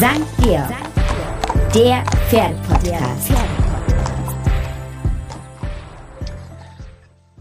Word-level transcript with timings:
St. 0.00 0.06
Georg, 0.42 0.70
der 1.74 2.02
Pferdepodcast. 2.30 3.32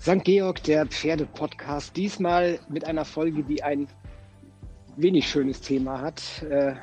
St. 0.02 0.24
Georg, 0.26 0.64
der 0.64 0.86
Pferdepodcast. 0.86 1.96
Diesmal 1.96 2.60
mit 2.68 2.84
einer 2.84 3.06
Folge, 3.06 3.44
die 3.44 3.64
ein 3.64 3.88
wenig 4.98 5.30
schönes 5.30 5.62
Thema 5.62 6.02
hat. 6.02 6.44
Äh, 6.50 6.74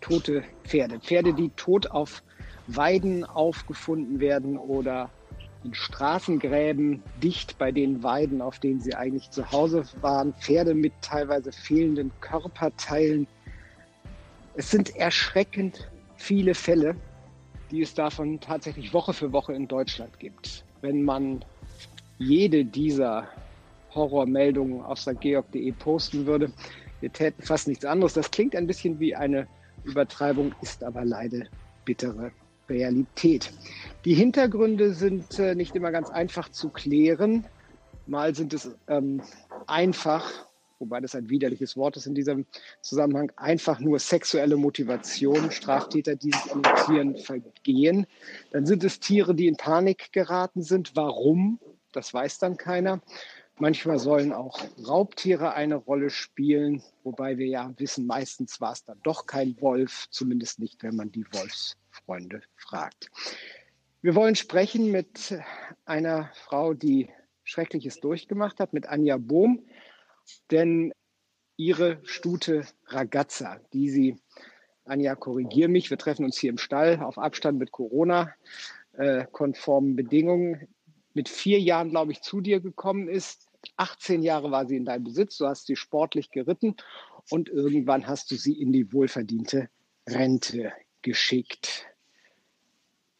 tote 0.00 0.44
Pferde. 0.64 0.98
Pferde, 0.98 1.34
die 1.34 1.50
tot 1.56 1.90
auf 1.90 2.22
Weiden 2.66 3.26
aufgefunden 3.26 4.18
werden 4.18 4.56
oder 4.56 5.10
in 5.62 5.74
Straßengräben 5.74 7.02
dicht 7.22 7.58
bei 7.58 7.70
den 7.70 8.02
Weiden, 8.02 8.40
auf 8.40 8.60
denen 8.60 8.80
sie 8.80 8.94
eigentlich 8.94 9.30
zu 9.30 9.52
Hause 9.52 9.84
waren. 10.00 10.32
Pferde 10.32 10.72
mit 10.72 10.94
teilweise 11.02 11.52
fehlenden 11.52 12.12
Körperteilen. 12.22 13.26
Es 14.54 14.70
sind 14.70 14.94
erschreckend 14.96 15.90
viele 16.16 16.54
Fälle, 16.54 16.96
die 17.70 17.82
es 17.82 17.94
davon 17.94 18.38
tatsächlich 18.40 18.92
Woche 18.92 19.14
für 19.14 19.32
Woche 19.32 19.54
in 19.54 19.66
Deutschland 19.66 20.18
gibt. 20.18 20.64
Wenn 20.82 21.02
man 21.02 21.44
jede 22.18 22.64
dieser 22.64 23.28
Horrormeldungen 23.94 24.82
auf 24.82 24.98
stgeorg.de 24.98 25.72
posten 25.72 26.26
würde, 26.26 26.52
wir 27.00 27.12
täten 27.12 27.42
fast 27.42 27.66
nichts 27.66 27.84
anderes. 27.84 28.12
Das 28.12 28.30
klingt 28.30 28.54
ein 28.54 28.66
bisschen 28.66 29.00
wie 29.00 29.14
eine 29.14 29.48
Übertreibung, 29.84 30.54
ist 30.60 30.84
aber 30.84 31.04
leider 31.04 31.46
bittere 31.84 32.30
Realität. 32.68 33.52
Die 34.04 34.14
Hintergründe 34.14 34.92
sind 34.92 35.38
äh, 35.38 35.54
nicht 35.54 35.74
immer 35.74 35.90
ganz 35.90 36.10
einfach 36.10 36.50
zu 36.50 36.68
klären. 36.68 37.46
Mal 38.06 38.34
sind 38.34 38.52
es 38.52 38.70
ähm, 38.88 39.22
einfach, 39.66 40.46
wobei 40.82 41.00
das 41.00 41.14
ein 41.14 41.30
widerliches 41.30 41.76
Wort 41.76 41.96
ist 41.96 42.06
in 42.06 42.14
diesem 42.14 42.44
Zusammenhang, 42.82 43.32
einfach 43.36 43.78
nur 43.78 43.98
sexuelle 44.00 44.56
Motivation, 44.56 45.50
Straftäter, 45.50 46.16
die 46.16 46.32
sich 46.32 46.52
an 46.52 46.62
Tieren 46.84 47.16
vergehen. 47.16 48.06
Dann 48.50 48.66
sind 48.66 48.84
es 48.84 48.98
Tiere, 49.00 49.34
die 49.34 49.46
in 49.46 49.56
Panik 49.56 50.12
geraten 50.12 50.62
sind. 50.62 50.94
Warum? 50.94 51.60
Das 51.92 52.12
weiß 52.12 52.38
dann 52.40 52.56
keiner. 52.56 53.00
Manchmal 53.58 53.98
sollen 53.98 54.32
auch 54.32 54.60
Raubtiere 54.86 55.54
eine 55.54 55.76
Rolle 55.76 56.10
spielen, 56.10 56.82
wobei 57.04 57.38
wir 57.38 57.46
ja 57.46 57.72
wissen, 57.76 58.06
meistens 58.06 58.60
war 58.60 58.72
es 58.72 58.84
dann 58.84 58.98
doch 59.04 59.26
kein 59.26 59.60
Wolf, 59.60 60.08
zumindest 60.10 60.58
nicht, 60.58 60.82
wenn 60.82 60.96
man 60.96 61.12
die 61.12 61.24
Wolfsfreunde 61.32 62.42
fragt. 62.56 63.08
Wir 64.00 64.16
wollen 64.16 64.34
sprechen 64.34 64.90
mit 64.90 65.38
einer 65.84 66.30
Frau, 66.34 66.74
die 66.74 67.08
Schreckliches 67.44 68.00
durchgemacht 68.00 68.58
hat, 68.58 68.72
mit 68.72 68.88
Anja 68.88 69.16
Bohm, 69.18 69.64
denn 70.50 70.92
ihre 71.56 72.00
Stute 72.04 72.66
Ragazza, 72.86 73.60
die 73.72 73.88
sie, 73.90 74.16
Anja, 74.84 75.14
korrigier 75.14 75.68
mich, 75.68 75.90
wir 75.90 75.98
treffen 75.98 76.24
uns 76.24 76.38
hier 76.38 76.50
im 76.50 76.58
Stall 76.58 77.00
auf 77.00 77.18
Abstand 77.18 77.58
mit 77.58 77.70
Corona-konformen 77.72 79.96
Bedingungen, 79.96 80.68
mit 81.14 81.28
vier 81.28 81.60
Jahren, 81.60 81.90
glaube 81.90 82.12
ich, 82.12 82.22
zu 82.22 82.40
dir 82.40 82.60
gekommen 82.60 83.08
ist. 83.08 83.48
18 83.76 84.22
Jahre 84.22 84.50
war 84.50 84.66
sie 84.66 84.76
in 84.76 84.84
deinem 84.84 85.04
Besitz, 85.04 85.36
du 85.36 85.46
hast 85.46 85.66
sie 85.66 85.76
sportlich 85.76 86.30
geritten 86.30 86.74
und 87.30 87.48
irgendwann 87.48 88.08
hast 88.08 88.30
du 88.30 88.34
sie 88.34 88.60
in 88.60 88.72
die 88.72 88.92
wohlverdiente 88.92 89.68
Rente 90.08 90.72
geschickt. 91.02 91.86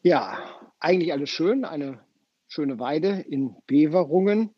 Ja, 0.01 0.37
eigentlich 0.79 1.13
alles 1.13 1.29
schön, 1.29 1.63
eine 1.63 2.03
schöne 2.47 2.79
Weide 2.79 3.21
in 3.21 3.55
Beverungen, 3.67 4.53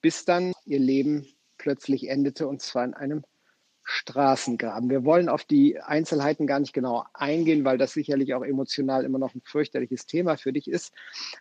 bis 0.00 0.24
dann 0.24 0.52
ihr 0.64 0.80
Leben 0.80 1.26
plötzlich 1.60 2.08
endete 2.08 2.48
und 2.48 2.62
zwar 2.62 2.84
in 2.84 2.94
einem 2.94 3.22
Straßengraben. 3.82 4.88
Wir 4.88 5.04
wollen 5.04 5.28
auf 5.28 5.44
die 5.44 5.78
Einzelheiten 5.78 6.46
gar 6.46 6.58
nicht 6.58 6.72
genau 6.72 7.04
eingehen, 7.12 7.64
weil 7.64 7.76
das 7.76 7.92
sicherlich 7.92 8.34
auch 8.34 8.42
emotional 8.42 9.04
immer 9.04 9.18
noch 9.18 9.34
ein 9.34 9.42
fürchterliches 9.44 10.06
Thema 10.06 10.36
für 10.36 10.52
dich 10.52 10.68
ist. 10.68 10.94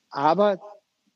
Aber 0.09 0.61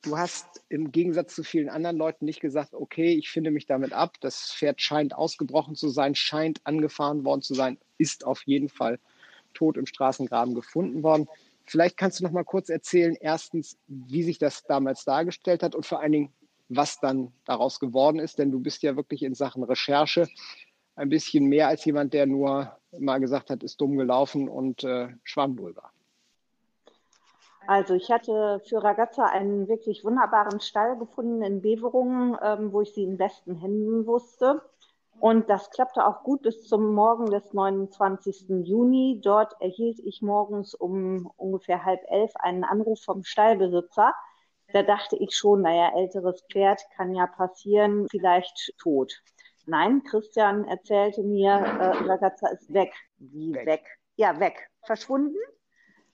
du 0.03 0.17
hast 0.17 0.63
im 0.69 0.91
Gegensatz 0.91 1.35
zu 1.35 1.43
vielen 1.43 1.69
anderen 1.69 1.97
Leuten 1.97 2.25
nicht 2.25 2.39
gesagt, 2.39 2.73
okay, 2.73 3.13
ich 3.13 3.29
finde 3.29 3.51
mich 3.51 3.65
damit 3.65 3.91
ab. 3.93 4.15
Das 4.21 4.53
Pferd 4.53 4.81
scheint 4.81 5.13
ausgebrochen 5.13 5.75
zu 5.75 5.89
sein, 5.89 6.15
scheint 6.15 6.61
angefahren 6.65 7.25
worden 7.25 7.41
zu 7.41 7.55
sein, 7.55 7.77
ist 7.97 8.25
auf 8.25 8.43
jeden 8.45 8.69
Fall 8.69 8.99
tot 9.53 9.75
im 9.75 9.85
Straßengraben 9.85 10.55
gefunden 10.55 11.03
worden. 11.03 11.27
Vielleicht 11.65 11.97
kannst 11.97 12.19
du 12.19 12.23
noch 12.23 12.31
mal 12.31 12.43
kurz 12.43 12.69
erzählen, 12.69 13.17
erstens, 13.19 13.77
wie 13.87 14.23
sich 14.23 14.37
das 14.37 14.63
damals 14.63 15.03
dargestellt 15.03 15.63
hat 15.63 15.75
und 15.75 15.85
vor 15.85 15.99
allen 15.99 16.11
Dingen, 16.11 16.33
was 16.75 16.99
dann 16.99 17.31
daraus 17.45 17.79
geworden 17.79 18.19
ist, 18.19 18.39
denn 18.39 18.51
du 18.51 18.59
bist 18.59 18.83
ja 18.83 18.95
wirklich 18.95 19.23
in 19.23 19.35
Sachen 19.35 19.63
Recherche 19.63 20.27
ein 20.95 21.09
bisschen 21.09 21.45
mehr 21.45 21.67
als 21.67 21.85
jemand, 21.85 22.13
der 22.13 22.25
nur 22.25 22.77
mal 22.99 23.19
gesagt 23.19 23.49
hat, 23.49 23.63
ist 23.63 23.81
dumm 23.81 23.97
gelaufen 23.97 24.47
und 24.47 24.83
äh, 24.83 25.09
schwamm 25.23 25.55
drüber. 25.55 25.89
Also 27.65 27.93
ich 27.93 28.11
hatte 28.11 28.61
für 28.67 28.83
Ragazza 28.83 29.25
einen 29.25 29.67
wirklich 29.67 30.03
wunderbaren 30.03 30.59
Stall 30.59 30.97
gefunden 30.97 31.41
in 31.41 31.61
Beverungen, 31.61 32.37
ähm, 32.43 32.73
wo 32.73 32.81
ich 32.81 32.93
sie 32.93 33.03
in 33.03 33.17
besten 33.17 33.55
Händen 33.55 34.05
wusste. 34.05 34.61
Und 35.19 35.49
das 35.49 35.69
klappte 35.69 36.05
auch 36.05 36.23
gut 36.23 36.41
bis 36.41 36.63
zum 36.67 36.93
Morgen 36.93 37.27
des 37.27 37.53
29. 37.53 38.49
Juni. 38.65 39.21
Dort 39.23 39.53
erhielt 39.61 39.99
ich 39.99 40.21
morgens 40.21 40.73
um 40.73 41.31
ungefähr 41.37 41.85
halb 41.85 42.01
elf 42.09 42.35
einen 42.35 42.65
Anruf 42.65 43.01
vom 43.01 43.23
Stallbesitzer. 43.23 44.13
Da 44.73 44.83
dachte 44.83 45.15
ich 45.15 45.35
schon, 45.35 45.61
naja, 45.61 45.91
älteres 45.95 46.43
Pferd 46.51 46.81
kann 46.95 47.15
ja 47.15 47.27
passieren, 47.27 48.07
vielleicht 48.09 48.73
tot. 48.77 49.13
Nein, 49.65 50.03
Christian 50.03 50.65
erzählte 50.65 51.23
mir, 51.23 51.51
äh, 51.51 52.03
Ragazza 52.05 52.49
ist 52.49 52.73
weg. 52.73 52.93
Wie 53.17 53.53
weg? 53.53 53.65
weg? 53.65 53.83
Ja, 54.15 54.39
weg. 54.39 54.69
Verschwunden. 54.85 55.37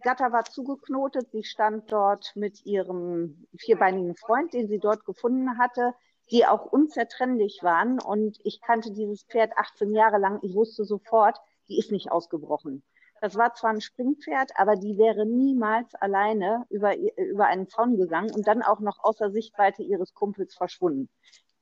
Gatter 0.04 0.32
war 0.32 0.46
zugeknotet. 0.46 1.32
Sie 1.32 1.44
stand 1.44 1.92
dort 1.92 2.32
mit 2.36 2.64
ihrem 2.66 3.48
vierbeinigen 3.58 4.16
Freund, 4.16 4.54
den 4.54 4.68
sie 4.68 4.80
dort 4.80 5.04
gefunden 5.04 5.58
hatte 5.58 5.96
die 6.32 6.46
auch 6.46 6.66
unzertrennlich 6.66 7.60
waren. 7.62 8.00
Und 8.00 8.40
ich 8.44 8.62
kannte 8.62 8.92
dieses 8.92 9.24
Pferd 9.24 9.58
18 9.58 9.94
Jahre 9.94 10.18
lang. 10.18 10.40
Ich 10.42 10.54
wusste 10.54 10.86
sofort, 10.86 11.38
die 11.68 11.78
ist 11.78 11.92
nicht 11.92 12.12
ausgebrochen. 12.12 12.84
Das 13.22 13.36
war 13.36 13.54
zwar 13.54 13.72
ein 13.72 13.82
Springpferd, 13.82 14.52
aber 14.56 14.76
die 14.76 14.98
wäre 14.98 15.26
niemals 15.26 15.94
alleine 15.96 16.66
über, 16.70 16.98
über 16.98 17.46
einen 17.48 17.68
Zaun 17.68 17.98
gegangen 17.98 18.32
und 18.34 18.48
dann 18.48 18.62
auch 18.62 18.80
noch 18.80 19.04
außer 19.04 19.32
Sichtweite 19.32 19.84
ihres 19.84 20.14
Kumpels 20.14 20.56
verschwunden. 20.56 21.10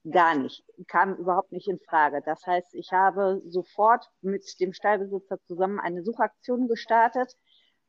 Gar 0.10 0.36
nicht. 0.36 0.64
Kam 0.88 1.16
überhaupt 1.16 1.52
nicht 1.52 1.68
in 1.68 1.80
Frage. 1.80 2.22
Das 2.26 2.46
heißt, 2.46 2.76
ich 2.76 2.92
habe 2.94 3.42
sofort 3.48 4.10
mit 4.22 4.44
dem 4.60 4.72
Stallbesitzer 4.72 5.40
zusammen 5.48 5.80
eine 5.80 6.04
Suchaktion 6.04 6.68
gestartet 6.68 7.36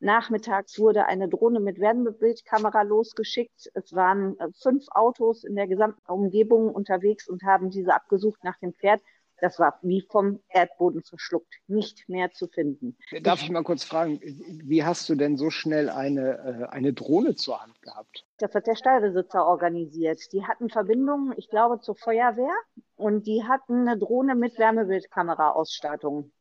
Nachmittags 0.01 0.79
wurde 0.79 1.07
eine 1.07 1.29
Drohne 1.29 1.59
mit 1.59 1.81
Wärmebildkamera 1.81 2.83
losgeschickt. 2.83 3.69
Es 3.75 3.93
waren 3.95 4.39
äh, 4.39 4.49
fünf 4.63 4.85
Autos 4.93 5.43
in 5.43 5.57
der 5.57 5.67
gesamten 5.67 6.09
Umgebung 6.09 6.73
unterwegs 6.73 7.29
und 7.29 7.43
haben 7.43 7.71
diese 7.71 7.95
abgesucht 7.95 8.45
nach 8.45 8.57
dem 8.59 8.75
Pferd. 8.75 9.03
Das 9.41 9.59
war 9.59 9.79
wie 9.83 10.03
vom 10.03 10.41
Erdboden 10.49 11.03
verschluckt, 11.03 11.55
nicht 11.69 12.09
mehr 12.09 12.33
zu 12.33 12.49
finden. 12.49 12.97
Darf 13.23 13.43
ich 13.43 13.51
mal 13.51 13.63
kurz 13.63 13.85
fragen, 13.85 14.21
wie 14.23 14.85
hast 14.85 15.09
du 15.09 15.15
denn 15.15 15.37
so 15.37 15.51
schnell 15.51 15.89
eine, 15.89 16.67
äh, 16.71 16.75
eine 16.75 16.93
Drohne 16.93 17.37
zur 17.37 17.63
Hand 17.63 17.81
gehabt? 17.83 18.25
Das 18.39 18.55
hat 18.55 18.67
der 18.67 18.75
Stallbesitzer 18.75 19.47
organisiert. 19.47 20.21
Die 20.33 20.45
hatten 20.45 20.71
Verbindungen, 20.71 21.35
ich 21.37 21.49
glaube, 21.49 21.81
zur 21.81 21.95
Feuerwehr 21.95 22.55
und 22.97 23.27
die 23.27 23.45
hatten 23.45 23.89
eine 23.89 23.99
Drohne 23.99 24.35
mit 24.35 24.59
Wärmebildkamera-Ausstattung. 24.59 26.33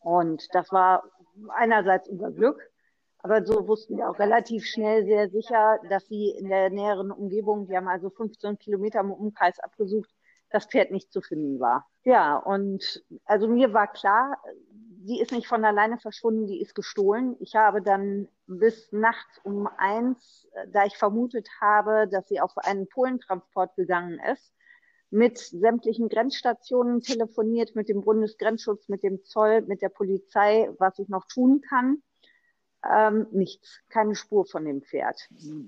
Und 0.00 0.46
das 0.52 0.72
war 0.72 1.04
einerseits 1.48 2.08
unser 2.08 2.30
Glück, 2.30 2.70
aber 3.18 3.44
so 3.44 3.66
wussten 3.66 3.98
wir 3.98 4.08
auch 4.08 4.18
relativ 4.18 4.64
schnell 4.64 5.04
sehr 5.04 5.28
sicher, 5.28 5.78
dass 5.88 6.06
sie 6.06 6.30
in 6.30 6.48
der 6.48 6.70
näheren 6.70 7.10
Umgebung, 7.10 7.66
die 7.66 7.76
haben 7.76 7.88
also 7.88 8.10
15 8.10 8.58
Kilometer 8.58 9.00
im 9.00 9.10
Umkreis 9.10 9.58
abgesucht, 9.58 10.08
das 10.50 10.66
Pferd 10.66 10.90
nicht 10.90 11.12
zu 11.12 11.20
finden 11.20 11.60
war. 11.60 11.86
Ja, 12.04 12.36
und 12.36 13.04
also 13.24 13.48
mir 13.48 13.72
war 13.72 13.86
klar, 13.92 14.38
die 15.08 15.20
ist 15.20 15.32
nicht 15.32 15.46
von 15.46 15.64
alleine 15.64 15.98
verschwunden, 15.98 16.46
die 16.46 16.60
ist 16.60 16.74
gestohlen. 16.74 17.36
Ich 17.40 17.54
habe 17.54 17.82
dann 17.82 18.28
bis 18.46 18.92
nachts 18.92 19.38
um 19.44 19.66
eins, 19.78 20.48
da 20.68 20.84
ich 20.84 20.96
vermutet 20.96 21.48
habe, 21.60 22.08
dass 22.08 22.28
sie 22.28 22.40
auf 22.40 22.56
einen 22.58 22.88
Polentransport 22.88 23.74
gegangen 23.76 24.20
ist, 24.32 24.52
mit 25.10 25.38
sämtlichen 25.38 26.08
Grenzstationen 26.08 27.00
telefoniert, 27.00 27.74
mit 27.74 27.88
dem 27.88 28.02
Bundesgrenzschutz, 28.02 28.88
mit 28.88 29.02
dem 29.02 29.24
Zoll, 29.24 29.62
mit 29.62 29.80
der 29.80 29.88
Polizei, 29.88 30.70
was 30.78 30.98
ich 30.98 31.08
noch 31.08 31.24
tun 31.26 31.62
kann. 31.66 32.02
Ähm, 32.88 33.26
nichts, 33.32 33.80
keine 33.88 34.14
Spur 34.14 34.46
von 34.46 34.64
dem 34.64 34.82
Pferd. 34.82 35.20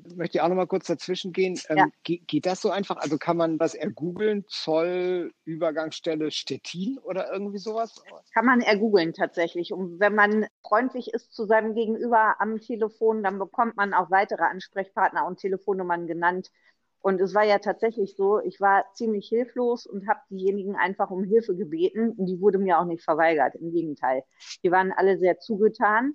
Ich 0.07 0.17
möchte 0.17 0.43
auch 0.45 0.49
noch 0.49 0.55
mal 0.55 0.69
kurz 0.69 0.87
dazwischen 0.87 1.33
gehen. 1.33 1.59
Ähm, 1.69 1.77
ja. 1.77 1.87
geht, 2.05 2.29
geht, 2.29 2.47
das 2.47 2.61
so 2.61 2.71
einfach? 2.71 2.99
Also 2.99 3.19
kann 3.19 3.37
man 3.37 3.59
das 3.59 3.75
ergoogeln? 3.75 4.45
Zoll, 4.47 5.33
Übergangsstelle 5.45 6.31
Stettin 6.31 6.99
oder 7.03 7.33
irgendwie 7.33 7.59
sowas? 7.59 8.01
Kann 8.33 8.47
man 8.47 8.61
ergoogeln 8.61 9.13
tatsächlich. 9.13 9.73
Und 9.73 9.99
wenn 9.99 10.15
man 10.15 10.47
freundlich 10.63 11.13
ist 11.13 11.35
zu 11.35 11.47
seinem 11.47 11.75
Gegenüber 11.75 12.37
am 12.41 12.61
Telefon, 12.61 13.25
dann 13.25 13.39
bekommt 13.41 13.77
man 13.77 13.93
auch 13.93 14.11
weitere 14.13 14.45
Ansprechpartner 14.45 15.27
und 15.27 15.41
Telefonnummern 15.41 16.07
genannt 16.07 16.51
Und 17.03 17.21
es 17.21 17.35
war 17.35 17.45
ja 17.45 17.59
tatsächlich 17.59 18.15
so, 18.17 18.41
ich 18.41 18.61
war 18.61 18.85
ziemlich 18.95 19.29
hilflos 19.29 19.87
und 19.87 20.07
habe 20.07 20.21
diejenigen 20.31 20.77
einfach 20.77 21.11
um 21.11 21.25
Hilfe 21.25 21.57
gebeten 21.57 22.11
und 22.13 22.27
die 22.27 22.41
wurde 22.41 22.59
mir 22.59 22.79
auch 22.79 22.85
nicht 22.85 23.03
verweigert. 23.03 23.55
Im 23.55 23.73
Gegenteil. 23.73 24.23
Die 24.63 24.71
waren 24.71 24.93
alle 24.93 25.19
sehr 25.19 25.39
zugetan. 25.39 26.13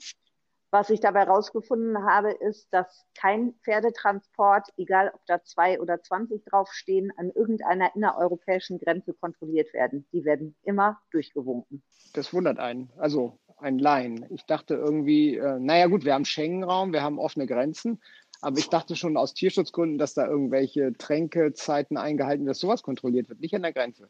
Was 0.76 0.90
ich 0.90 1.00
dabei 1.00 1.22
herausgefunden 1.22 2.04
habe, 2.04 2.34
ist, 2.34 2.68
dass 2.74 3.06
kein 3.18 3.54
Pferdetransport, 3.64 4.68
egal 4.76 5.10
ob 5.16 5.26
da 5.26 5.42
zwei 5.42 5.80
oder 5.80 6.04
zwanzig 6.04 6.44
draufstehen, 6.44 7.14
an 7.16 7.30
irgendeiner 7.30 7.96
innereuropäischen 7.96 8.80
Grenze 8.80 9.14
kontrolliert 9.14 9.74
werden. 9.74 10.06
Die 10.12 10.26
werden 10.26 10.54
immer 10.64 11.00
durchgewunken. 11.12 11.82
Das 12.14 12.34
wundert 12.34 12.60
einen. 12.60 12.92
Also 12.98 13.40
ein 13.56 13.80
Laien. 13.80 14.26
Ich 14.32 14.44
dachte 14.48 14.74
irgendwie, 14.74 15.38
äh, 15.38 15.60
naja 15.60 15.88
gut, 15.88 16.04
wir 16.04 16.14
haben 16.14 16.26
Schengen-Raum, 16.26 16.92
wir 16.92 17.04
haben 17.04 17.20
offene 17.20 17.48
Grenzen, 17.48 18.02
aber 18.42 18.58
ich 18.58 18.68
dachte 18.68 18.98
schon 18.98 19.16
aus 19.16 19.34
Tierschutzgründen, 19.34 19.98
dass 19.98 20.14
da 20.14 20.28
irgendwelche 20.28 20.92
Tränkezeiten 20.98 21.96
eingehalten 21.96 22.42
werden, 22.42 22.48
dass 22.48 22.60
sowas 22.60 22.84
kontrolliert 22.84 23.30
wird, 23.30 23.40
nicht 23.40 23.56
an 23.56 23.62
der 23.62 23.72
Grenze. 23.72 24.10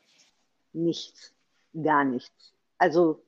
Nichts, 0.74 1.32
gar 1.80 2.04
nichts. 2.06 2.56
Also 2.80 3.24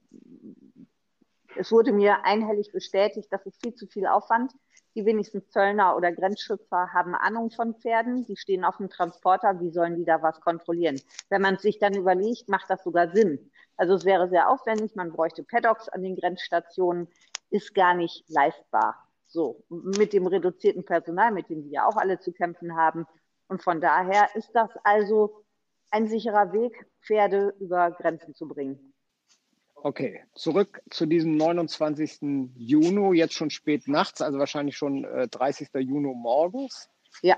es 1.59 1.71
wurde 1.71 1.92
mir 1.92 2.24
einhellig 2.24 2.71
bestätigt, 2.71 3.27
das 3.31 3.45
ist 3.45 3.62
viel 3.62 3.74
zu 3.75 3.88
viel 3.88 4.07
Aufwand. 4.07 4.51
Die 4.95 5.06
wenigsten 5.06 5.48
Zöllner 5.50 5.95
oder 5.95 6.12
Grenzschützer 6.12 6.92
haben 6.92 7.13
Ahnung 7.13 7.51
von 7.51 7.75
Pferden. 7.75 8.25
Die 8.25 8.36
stehen 8.36 8.63
auf 8.63 8.77
dem 8.77 8.89
Transporter. 8.89 9.59
Wie 9.59 9.69
sollen 9.69 9.95
die 9.95 10.06
da 10.06 10.24
was 10.24 10.42
kontrollieren? 10.42 11.00
Wenn 11.30 11.44
man 11.44 11.59
sich 11.59 11.77
dann 11.77 11.94
überlegt, 11.94 12.50
macht 12.50 12.69
das 12.69 12.83
sogar 12.83 13.12
Sinn. 13.12 13.51
Also 13.75 13.94
es 13.94 14.06
wäre 14.06 14.27
sehr 14.27 14.50
aufwendig. 14.50 14.95
Man 14.95 15.12
bräuchte 15.12 15.44
Paddocks 15.44 15.88
an 15.89 16.01
den 16.01 16.15
Grenzstationen. 16.15 17.07
Ist 17.51 17.75
gar 17.75 17.94
nicht 17.94 18.27
leistbar. 18.27 18.95
So, 19.27 19.63
mit 19.69 20.13
dem 20.13 20.25
reduzierten 20.25 20.83
Personal, 20.83 21.31
mit 21.31 21.50
dem 21.50 21.63
wir 21.63 21.71
ja 21.71 21.86
auch 21.86 21.98
alle 21.98 22.19
zu 22.19 22.31
kämpfen 22.31 22.75
haben. 22.75 23.06
Und 23.50 23.62
von 23.62 23.80
daher 23.80 24.30
ist 24.36 24.50
das 24.53 24.71
also 24.83 25.44
ein 25.92 26.07
sicherer 26.07 26.53
Weg, 26.53 26.88
Pferde 27.01 27.53
über 27.60 27.92
Grenzen 27.92 28.33
zu 28.33 28.48
bringen. 28.48 28.94
Okay, 29.88 30.22
zurück 30.36 30.81
zu 30.89 31.06
diesem 31.06 31.38
29. 31.38 32.51
Juni, 32.57 33.18
jetzt 33.18 33.36
schon 33.36 33.50
spät 33.50 33.88
nachts, 33.88 34.22
also 34.22 34.38
wahrscheinlich 34.38 34.75
schon 34.75 35.06
äh, 35.06 35.30
30. 35.30 35.69
Juni 35.75 36.13
morgens. 36.13 36.89
Ja, 37.22 37.38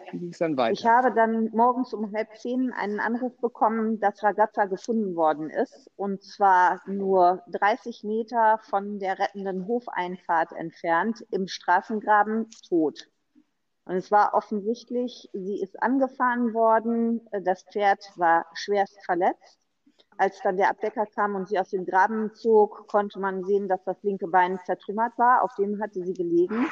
ich 0.72 0.84
habe 0.84 1.13
dann 1.13 1.51
morgens 1.51 1.94
um 1.94 2.12
halb 2.12 2.36
zehn 2.36 2.74
einen 2.74 3.00
Anruf 3.00 3.38
bekommen, 3.38 4.00
dass 4.00 4.24
Ragazza 4.24 4.66
gefunden 4.66 5.16
worden 5.16 5.51
ist. 5.51 5.92
Und 5.96 6.24
zwar 6.24 6.81
nur 6.88 7.44
30 7.50 8.04
Meter 8.04 8.60
von 8.63 8.98
der 8.98 9.19
rettenden 9.19 9.68
Hofeinfahrt 9.68 10.51
entfernt 10.54 11.24
im 11.30 11.48
Straßengraben 11.48 12.50
tot. 12.68 13.12
Und 13.86 13.94
es 13.94 14.10
war 14.10 14.34
offensichtlich, 14.34 15.30
sie 15.34 15.62
ist 15.62 15.80
angefahren 15.84 16.56
worden, 16.56 17.22
das 17.44 17.63
Pferd 17.72 18.04
war 18.16 18.48
schwerst 18.56 18.98
verletzt 19.06 19.60
als 20.19 20.42
dann 20.42 20.57
der 20.57 20.69
Abdecker 20.69 21.06
kam 21.06 21.36
und 21.36 21.48
sie 21.48 21.57
aus 21.57 21.69
dem 21.69 21.86
Graben 21.86 22.33
zog, 22.36 22.88
konnte 22.88 23.19
man 23.19 23.45
sehen, 23.45 23.69
dass 23.69 23.83
das 23.86 24.04
linke 24.04 24.27
Bein 24.27 24.60
zertrümmert 24.66 25.18
war. 25.18 25.44
Auf 25.44 25.56
dem 25.56 25.81
hatte 25.81 26.04
sie 26.04 26.13
gelegen. 26.13 26.68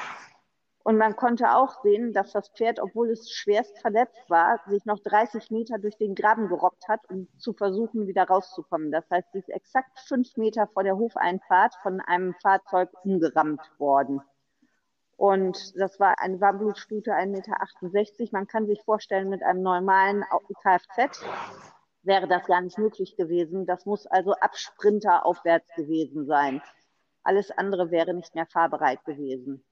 Und 0.83 0.97
man 0.97 1.15
konnte 1.15 1.53
auch 1.53 1.81
sehen, 1.81 2.13
dass 2.13 2.31
das 2.31 2.49
Pferd, 2.49 2.79
obwohl 2.79 3.09
es 3.09 3.31
schwerst 3.31 3.79
verletzt 3.79 4.29
war, 4.29 4.59
sich 4.67 4.85
noch 4.85 4.99
30 4.99 5.49
Meter 5.51 5.79
durch 5.79 5.97
den 5.97 6.15
Graben 6.15 6.47
gerobbt 6.49 6.87
hat, 6.87 7.01
um 7.09 7.27
zu 7.37 7.53
versuchen, 7.53 8.07
wieder 8.07 8.23
rauszukommen. 8.23 8.91
Das 8.91 9.09
heißt, 9.09 9.31
sie 9.31 9.39
ist 9.39 9.49
exakt 9.49 9.99
fünf 10.07 10.35
Meter 10.37 10.67
vor 10.67 10.83
der 10.83 10.97
Hofeinfahrt 10.97 11.75
von 11.83 12.01
einem 12.01 12.35
Fahrzeug 12.41 12.89
umgerammt 13.03 13.61
worden. 13.79 14.21
Und 15.17 15.77
das 15.77 15.99
war 15.99 16.19
eine 16.19 16.39
Warmblutstute 16.39 17.11
1,68 17.11 17.31
Meter. 17.31 18.29
Man 18.31 18.47
kann 18.47 18.67
sich 18.67 18.81
vorstellen, 18.83 19.29
mit 19.29 19.43
einem 19.43 19.63
normalen 19.63 20.23
Kfz 20.61 21.25
wäre 22.07 22.27
das 22.27 22.45
gar 22.47 22.61
nicht 22.61 22.77
möglich 22.77 23.15
gewesen. 23.15 23.65
Das 23.65 23.85
muss 23.85 24.07
also 24.07 24.33
ab 24.33 24.57
Sprinter 24.57 25.25
aufwärts 25.25 25.67
gewesen 25.75 26.25
sein. 26.25 26.61
Alles 27.23 27.51
andere 27.51 27.91
wäre 27.91 28.13
nicht 28.13 28.33
mehr 28.33 28.47
fahrbereit 28.47 29.03
gewesen. 29.05 29.63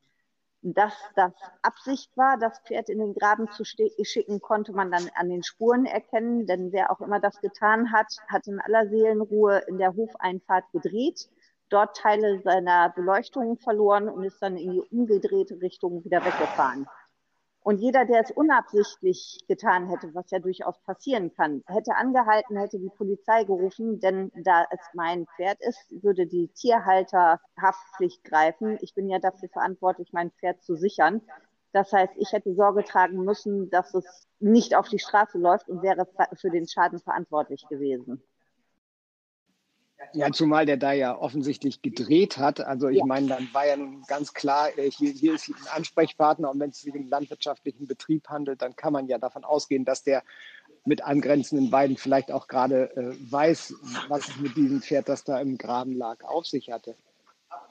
Dass 0.62 0.94
das 1.16 1.32
Absicht 1.62 2.16
war, 2.18 2.38
das 2.38 2.60
Pferd 2.62 2.90
in 2.90 3.00
den 3.00 3.14
Graben 3.14 3.50
zu 3.52 3.64
schicken, 3.64 4.42
konnte 4.42 4.74
man 4.74 4.92
dann 4.92 5.10
an 5.16 5.30
den 5.30 5.44
Spuren 5.44 5.86
erkennen, 5.86 6.48
denn 6.48 6.72
wer 6.72 6.92
auch 6.92 7.02
immer 7.02 7.20
das 7.20 7.40
getan 7.40 7.92
hat, 7.92 8.08
hat 8.28 8.48
in 8.48 8.60
aller 8.60 8.90
Seelenruhe 8.90 9.60
in 9.68 9.78
der 9.78 9.96
Hofeinfahrt 9.96 10.66
gedreht, 10.72 11.30
dort 11.70 11.96
Teile 11.96 12.42
seiner 12.42 12.90
Beleuchtung 12.90 13.58
verloren 13.60 14.10
und 14.10 14.24
ist 14.24 14.42
dann 14.42 14.58
in 14.58 14.72
die 14.72 14.82
umgedrehte 14.82 15.62
Richtung 15.62 16.04
wieder 16.04 16.26
weggefahren. 16.26 16.88
Und 17.66 17.80
jeder, 17.80 18.06
der 18.06 18.22
es 18.22 18.30
unabsichtlich 18.30 19.40
getan 19.48 19.90
hätte, 19.90 20.14
was 20.14 20.30
ja 20.30 20.38
durchaus 20.38 20.80
passieren 20.84 21.34
kann, 21.34 21.64
hätte 21.66 21.96
angehalten, 21.96 22.58
hätte 22.58 22.78
die 22.78 22.92
Polizei 22.96 23.44
gerufen, 23.44 24.00
denn 24.00 24.32
da 24.36 24.68
es 24.70 24.82
mein 24.94 25.26
Pferd 25.36 25.58
ist, 25.62 25.80
würde 26.04 26.28
die 26.28 26.50
Tierhalterhaftpflicht 26.50 28.24
greifen. 28.24 28.78
Ich 28.82 28.94
bin 28.94 29.10
ja 29.10 29.18
dafür 29.18 29.50
verantwortlich, 29.50 30.14
mein 30.14 30.30
Pferd 30.30 30.62
zu 30.62 30.76
sichern. 30.76 31.24
Das 31.72 31.92
heißt, 31.92 32.14
ich 32.18 32.34
hätte 32.34 32.54
Sorge 32.54 32.84
tragen 32.84 33.26
müssen, 33.26 33.72
dass 33.72 33.96
es 33.96 34.28
nicht 34.40 34.76
auf 34.76 34.88
die 34.88 35.00
Straße 35.00 35.40
läuft 35.40 35.68
und 35.68 35.82
wäre 35.82 36.08
für 36.34 36.52
den 36.52 36.68
Schaden 36.68 37.00
verantwortlich 37.00 37.66
gewesen. 37.68 38.22
Ja, 40.14 40.32
zumal 40.32 40.66
der 40.66 40.78
da 40.78 40.94
ja 40.94 41.18
offensichtlich 41.18 41.82
gedreht 41.82 42.38
hat. 42.38 42.62
Also 42.62 42.88
ich 42.88 43.00
ja. 43.00 43.06
meine, 43.06 43.28
dann 43.28 43.50
war 43.54 43.68
ja 43.68 43.78
nun 43.78 44.04
ganz 44.08 44.34
klar, 44.34 44.70
äh, 44.78 44.90
hier, 44.90 45.12
hier 45.12 45.34
ist 45.36 45.50
ein 45.50 45.56
Ansprechpartner 45.76 46.50
und 46.50 46.60
wenn 46.60 46.70
es 46.70 46.82
sich 46.82 46.94
um 46.94 47.02
einen 47.02 47.10
landwirtschaftlichen 47.10 47.88
Betrieb 47.88 48.28
handelt, 48.30 48.62
dann 48.62 48.76
kann 48.76 48.94
man 48.94 49.08
ja 49.08 49.18
davon 49.18 49.44
ausgehen, 49.44 49.86
dass 49.86 50.04
der 50.04 50.24
mit 50.86 51.04
angrenzenden 51.04 51.72
Weiden 51.72 51.98
vielleicht 51.98 52.32
auch 52.32 52.48
gerade 52.48 52.96
äh, 52.96 53.32
weiß, 53.32 53.74
was 54.08 54.28
es 54.28 54.40
mit 54.40 54.56
diesem 54.56 54.82
Pferd, 54.82 55.10
das 55.10 55.24
da 55.24 55.40
im 55.40 55.58
Graben 55.58 55.98
lag, 55.98 56.24
auf 56.24 56.46
sich 56.46 56.72
hatte. 56.72 56.96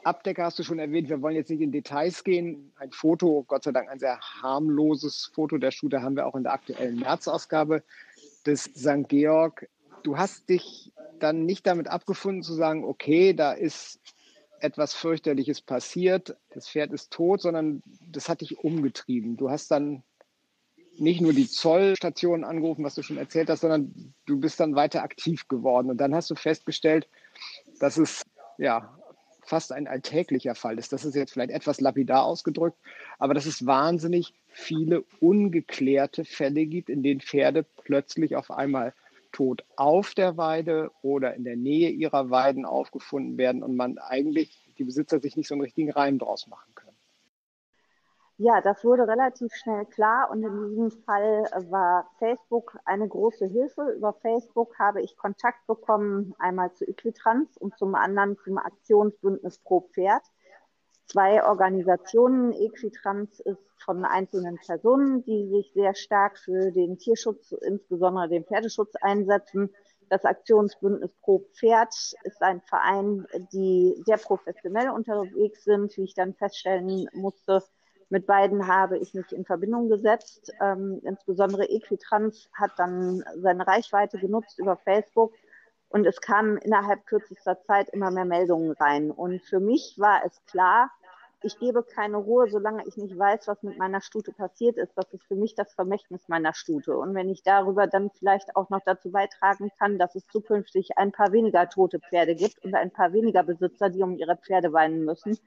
Abdecker 0.03 0.45
hast 0.45 0.59
du 0.59 0.63
schon 0.63 0.79
erwähnt, 0.79 1.09
wir 1.09 1.23
wollen 1.23 1.37
jetzt 1.37 1.51
nicht 1.51 1.61
in 1.61 1.73
Details 1.73 2.25
gehen. 2.25 2.73
Ein 2.77 2.93
Foto, 2.93 3.45
Gott 3.47 3.65
sei 3.65 3.73
Dank 3.73 3.89
ein 3.89 3.99
sehr 3.99 4.19
harmloses 4.21 5.31
Foto 5.35 5.59
der 5.59 5.71
Shooter 5.71 6.03
haben 6.03 6.17
wir 6.17 6.27
auch 6.27 6.35
in 6.35 6.43
der 6.43 6.53
aktuellen 6.53 6.99
März-Ausgabe 6.99 7.83
des 8.45 8.65
St. 8.65 9.09
Georg. 9.09 9.69
Du 10.05 10.19
hast 10.19 10.49
dich 10.51 10.93
dann 11.19 11.47
nicht 11.47 11.67
damit 11.67 11.89
abgefunden 11.89 12.43
zu 12.43 12.53
sagen, 12.53 12.85
okay, 12.85 13.33
da 13.33 13.53
ist 13.53 14.01
etwas 14.61 14.95
fürchterliches 14.95 15.63
passiert, 15.63 16.37
das 16.51 16.69
Pferd 16.69 16.93
ist 16.93 17.11
tot, 17.11 17.41
sondern 17.41 17.83
das 18.07 18.29
hat 18.29 18.43
dich 18.43 18.59
umgetrieben. 18.59 19.37
Du 19.37 19.51
hast 19.51 19.71
dann 19.71 20.03
nicht 20.99 21.23
nur 21.23 21.33
die 21.33 21.49
Zollstation 21.49 22.45
angerufen, 22.45 22.85
was 22.85 22.95
du 22.95 23.03
schon 23.03 23.17
erzählt 23.17 23.49
hast, 23.49 23.63
sondern 23.63 24.15
du 24.27 24.39
bist 24.39 24.61
dann 24.61 24.77
weiter 24.77 25.03
aktiv 25.03 25.49
geworden. 25.49 25.91
Und 25.91 25.97
dann 25.97 26.15
hast 26.15 26.31
du 26.31 26.35
festgestellt, 26.35 27.09
dass 27.81 27.97
es 27.97 28.25
ja 28.59 28.97
fast 29.43 29.73
ein 29.73 29.89
alltäglicher 29.89 30.55
Fall 30.55 30.79
ist. 30.79 30.93
Das 30.93 31.05
ist 31.07 31.15
jetzt 31.15 31.33
vielleicht 31.33 31.51
etwas 31.51 31.81
lapidar 31.81 32.25
ausgedrückt, 32.25 32.79
aber 33.19 33.33
dass 33.33 33.47
es 33.47 33.65
wahnsinnig 33.65 34.35
viele 34.49 35.03
ungeklärte 35.21 36.27
Fälle 36.27 36.67
gibt, 36.67 36.91
in 36.91 37.03
denen 37.03 37.21
Pferde 37.21 37.65
plötzlich 37.85 38.37
auf 38.37 38.51
einmal 38.51 38.93
tot 39.35 39.65
auf 39.77 40.15
der 40.15 40.37
Weide 40.37 40.91
oder 41.03 41.35
in 41.35 41.45
der 41.45 41.57
Nähe 41.57 41.91
ihrer 41.91 42.31
Weiden 42.31 42.65
aufgefunden 42.65 43.37
werden 43.37 43.63
und 43.63 43.77
man 43.77 43.99
eigentlich 43.99 44.73
die 44.79 44.85
Besitzer 44.85 45.21
sich 45.21 45.37
nicht 45.37 45.49
so 45.49 45.55
einen 45.55 45.63
richtigen 45.63 45.91
Reim 45.91 46.19
draus 46.19 46.47
machen 46.47 46.75
können. 46.75 46.97
Ja, 48.37 48.61
das 48.61 48.85
wurde 48.85 49.07
relativ 49.07 49.55
schnell 49.55 49.85
klar 49.87 50.29
und 50.31 50.43
in 50.43 50.71
diesem 50.71 50.91
Fall 51.05 51.45
war 51.69 52.11
Facebook 52.19 52.79
eine 52.85 53.07
große 53.07 53.47
Hilfe. 53.47 53.95
Über 53.97 54.13
Facebook 54.13 54.77
habe 54.79 55.03
ich 55.03 55.17
Kontakt 55.17 55.67
bekommen, 55.67 56.35
einmal 56.39 56.73
zu 56.73 56.85
Equitrans 56.85 57.57
und 57.57 57.79
zum 57.79 57.95
anderen 57.95 58.37
zum 58.39 58.59
Aktionsbündnis 58.59 59.59
Pro 59.59 59.83
Pferd 59.83 60.23
zwei 61.07 61.45
Organisationen. 61.45 62.53
Equitrans 62.53 63.41
ist 63.41 63.59
von 63.85 64.05
einzelnen 64.05 64.59
Personen, 64.65 65.23
die 65.25 65.49
sich 65.49 65.73
sehr 65.75 65.95
stark 65.95 66.39
für 66.39 66.71
den 66.71 66.99
Tierschutz, 66.99 67.53
insbesondere 67.53 68.29
den 68.29 68.45
Pferdeschutz 68.45 68.95
einsetzen. 68.97 69.71
Das 70.09 70.25
Aktionsbündnis 70.25 71.15
Pro 71.23 71.41
Pferd 71.55 71.95
ist 72.25 72.43
ein 72.43 72.61
Verein, 72.63 73.27
die 73.53 74.01
sehr 74.05 74.19
professionell 74.19 74.91
unterwegs 74.91 75.65
sind, 75.65 75.97
wie 75.97 76.05
ich 76.05 76.15
dann 76.15 76.35
feststellen 76.35 77.09
musste. 77.13 77.63
Mit 78.11 78.27
beiden 78.27 78.69
habe 78.69 78.99
ich 78.99 79.15
mich 79.15 79.33
in 79.33 79.45
Verbindung 79.45 79.89
gesetzt. 79.89 80.53
Ähm, 80.61 81.01
insbesondere 81.05 81.65
Equitrans 81.69 82.49
hat 82.53 82.73
dann 82.77 83.25
seine 83.37 83.67
Reichweite 83.67 84.19
genutzt 84.19 84.59
über 84.59 84.77
Facebook 84.77 85.33
und 85.95 86.09
es 86.09 86.21
kamen 86.21 86.59
innerhalb 86.59 87.07
kürzester 87.07 87.63
Zeit 87.63 87.89
immer 87.91 88.11
mehr 88.11 88.25
Meldungen 88.25 88.73
rein. 88.73 89.13
Und 89.13 89.41
für 89.45 89.61
mich 89.61 89.95
war 89.97 90.23
es 90.27 90.45
klar, 90.45 90.91
ich 91.41 91.57
gebe 91.61 91.85
keine 91.85 92.17
Ruhe, 92.17 92.51
solange 92.51 92.85
ich 92.85 92.97
nicht 92.97 93.17
weiß, 93.17 93.47
was 93.47 93.63
mit 93.63 93.79
meiner 93.79 94.01
Stute 94.01 94.33
passiert 94.33 94.77
ist. 94.77 94.91
Das 94.97 95.13
ist 95.13 95.23
für 95.23 95.37
mich 95.37 95.55
das 95.55 95.73
Vermächtnis 95.73 96.27
meiner 96.27 96.53
Stute. 96.53 96.97
Und 96.99 97.15
wenn 97.15 97.31
ich 97.31 97.45
darüber 97.45 97.87
dann 97.87 98.11
vielleicht 98.11 98.57
auch 98.57 98.71
noch 98.71 98.81
dazu 98.85 99.13
beitragen 99.13 99.71
kann, 99.79 99.97
dass 99.97 100.17
es 100.17 100.27
zukünftig 100.27 100.99
ein 100.99 101.13
paar 101.13 101.31
weniger 101.31 101.69
tote 101.69 102.01
Pferde 102.01 102.35
gibt 102.35 102.65
und 102.65 102.75
ein 102.75 102.91
paar 102.91 103.13
weniger 103.13 103.45
Besitzer, 103.45 103.89
die 103.89 104.03
um 104.03 104.17
ihre 104.17 104.37
Pferde 104.37 104.73
weinen 104.73 105.05
müssen, 105.05 105.39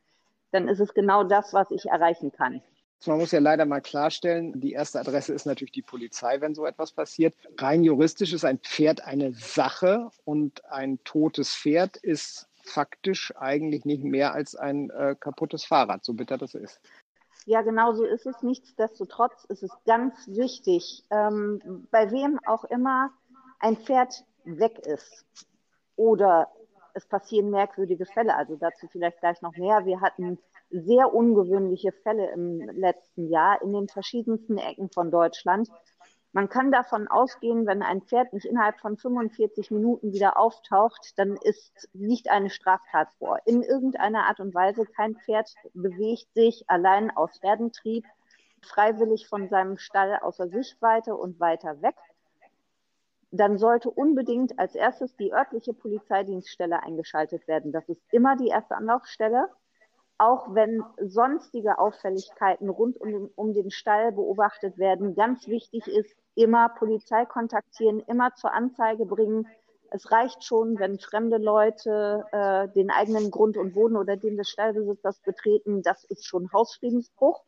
dann 0.52 0.70
ist 0.70 0.80
es 0.80 0.94
genau 0.94 1.26
das, 1.26 1.54
was 1.54 1.72
ich 1.72 1.88
erreichen 1.88 2.32
kann. 2.32 2.62
Man 3.06 3.20
muss 3.20 3.32
ja 3.32 3.40
leider 3.40 3.66
mal 3.66 3.82
klarstellen, 3.82 4.60
die 4.60 4.72
erste 4.72 5.00
Adresse 5.00 5.34
ist 5.34 5.46
natürlich 5.46 5.72
die 5.72 5.82
Polizei, 5.82 6.42
wenn 6.42 6.56
so 6.56 6.66
etwas 6.66 6.92
passiert. 6.92 7.36
Rein 7.58 7.84
juristisch 7.84 8.34
ist 8.34 8.44
ein 8.44 8.60
Pferd 8.60 9.02
eine 9.02 9.34
Sache 9.34 10.10
und 10.26 10.66
ein 10.66 11.00
totes 11.04 11.56
Pferd 11.56 11.98
ist 11.98 12.48
faktisch 12.64 13.34
eigentlich 13.38 13.86
nicht 13.86 14.04
mehr 14.04 14.34
als 14.34 14.56
ein 14.56 14.90
äh, 14.90 15.16
kaputtes 15.18 15.64
Fahrrad, 15.64 16.04
so 16.04 16.14
bitter 16.14 16.38
das 16.38 16.54
ist. 16.54 16.82
Ja, 17.46 17.62
genau 17.62 17.94
so 17.94 18.04
ist 18.04 18.26
es. 18.26 18.42
Nichtsdestotrotz 18.42 19.46
ist 19.46 19.64
es 19.64 19.72
ganz 19.86 20.14
wichtig, 20.28 21.06
ähm, 21.12 21.88
bei 21.92 22.12
wem 22.12 22.40
auch 22.46 22.66
immer 22.66 23.12
ein 23.60 23.78
Pferd 23.78 24.26
weg 24.44 24.80
ist 24.80 25.26
oder 25.96 26.50
es 26.98 27.06
passieren 27.06 27.52
merkwürdige 27.52 28.06
Fälle. 28.06 28.36
Also 28.36 28.56
dazu 28.56 28.88
vielleicht 28.88 29.20
gleich 29.20 29.42
noch 29.42 29.56
mehr. 29.56 29.86
Wir 29.86 30.02
hatten 30.02 30.40
sehr 30.70 31.14
ungewöhnliche 31.14 31.92
Fälle 31.92 32.32
im 32.32 32.60
letzten 32.60 33.30
Jahr 33.30 33.62
in 33.62 33.72
den 33.72 33.88
verschiedensten 33.88 34.58
Ecken 34.58 34.90
von 34.90 35.12
Deutschland. 35.12 35.70
Man 36.34 36.50
kann 36.50 36.72
davon 36.72 37.08
ausgehen, 37.08 37.66
wenn 37.66 37.82
ein 37.82 38.02
Pferd 38.02 38.34
nicht 38.34 38.46
innerhalb 38.46 38.80
von 38.80 38.98
45 38.98 39.72
Minuten 39.72 40.12
wieder 40.12 40.38
auftaucht, 40.38 41.14
dann 41.18 41.38
ist, 41.42 41.90
liegt 41.94 42.30
eine 42.30 42.50
Straftat 42.50 43.10
vor. 43.18 43.40
In 43.46 43.64
irgendeiner 43.64 44.26
Art 44.26 44.40
und 44.40 44.54
Weise, 44.54 44.86
kein 44.86 45.16
Pferd 45.16 45.50
bewegt 45.74 46.34
sich 46.34 46.66
allein 46.68 47.16
aus 47.16 47.40
Herdentrieb 47.42 48.06
freiwillig 48.62 49.28
von 49.28 49.48
seinem 49.50 49.78
Stall 49.78 50.20
außer 50.22 50.50
Sichtweite 50.50 51.16
und 51.16 51.40
weiter 51.40 51.82
weg. 51.82 51.96
Dann 53.32 53.58
sollte 53.58 53.90
unbedingt 53.90 54.58
als 54.58 54.76
erstes 54.76 55.16
die 55.18 55.34
örtliche 55.34 55.74
Polizeidienststelle 55.74 56.82
eingeschaltet 56.82 57.48
werden. 57.48 57.72
Das 57.72 57.88
ist 57.90 58.02
immer 58.12 58.36
die 58.38 58.48
erste 58.48 58.76
Anlaufstelle 58.76 59.50
auch 60.18 60.54
wenn 60.54 60.84
sonstige 61.00 61.78
Auffälligkeiten 61.78 62.70
rund 62.70 63.00
um 63.00 63.12
den, 63.12 63.30
um 63.36 63.54
den 63.54 63.72
Stall 63.72 64.12
beobachtet 64.12 64.78
werden, 64.78 65.16
ganz 65.16 65.48
wichtig 65.48 65.88
ist, 65.88 66.16
immer 66.36 66.70
Polizei 66.70 67.26
kontaktieren, 67.26 68.00
immer 68.08 68.34
zur 68.36 68.54
Anzeige 68.54 69.06
bringen. 69.06 69.48
Es 69.92 70.12
reicht 70.12 70.44
schon, 70.44 70.80
wenn 70.80 71.00
fremde 71.00 71.38
Leute 71.38 72.26
äh, 72.32 72.68
den 72.70 72.90
eigenen 72.90 73.32
Grund 73.32 73.58
und 73.58 73.74
Boden 73.74 73.96
oder 73.96 74.18
den 74.18 74.38
des 74.38 74.50
Stallbesitzers 74.50 75.20
betreten. 75.22 75.82
Das 75.82 76.04
ist 76.04 76.26
schon 76.26 76.52
Hausfriedensbruch. 76.52 77.44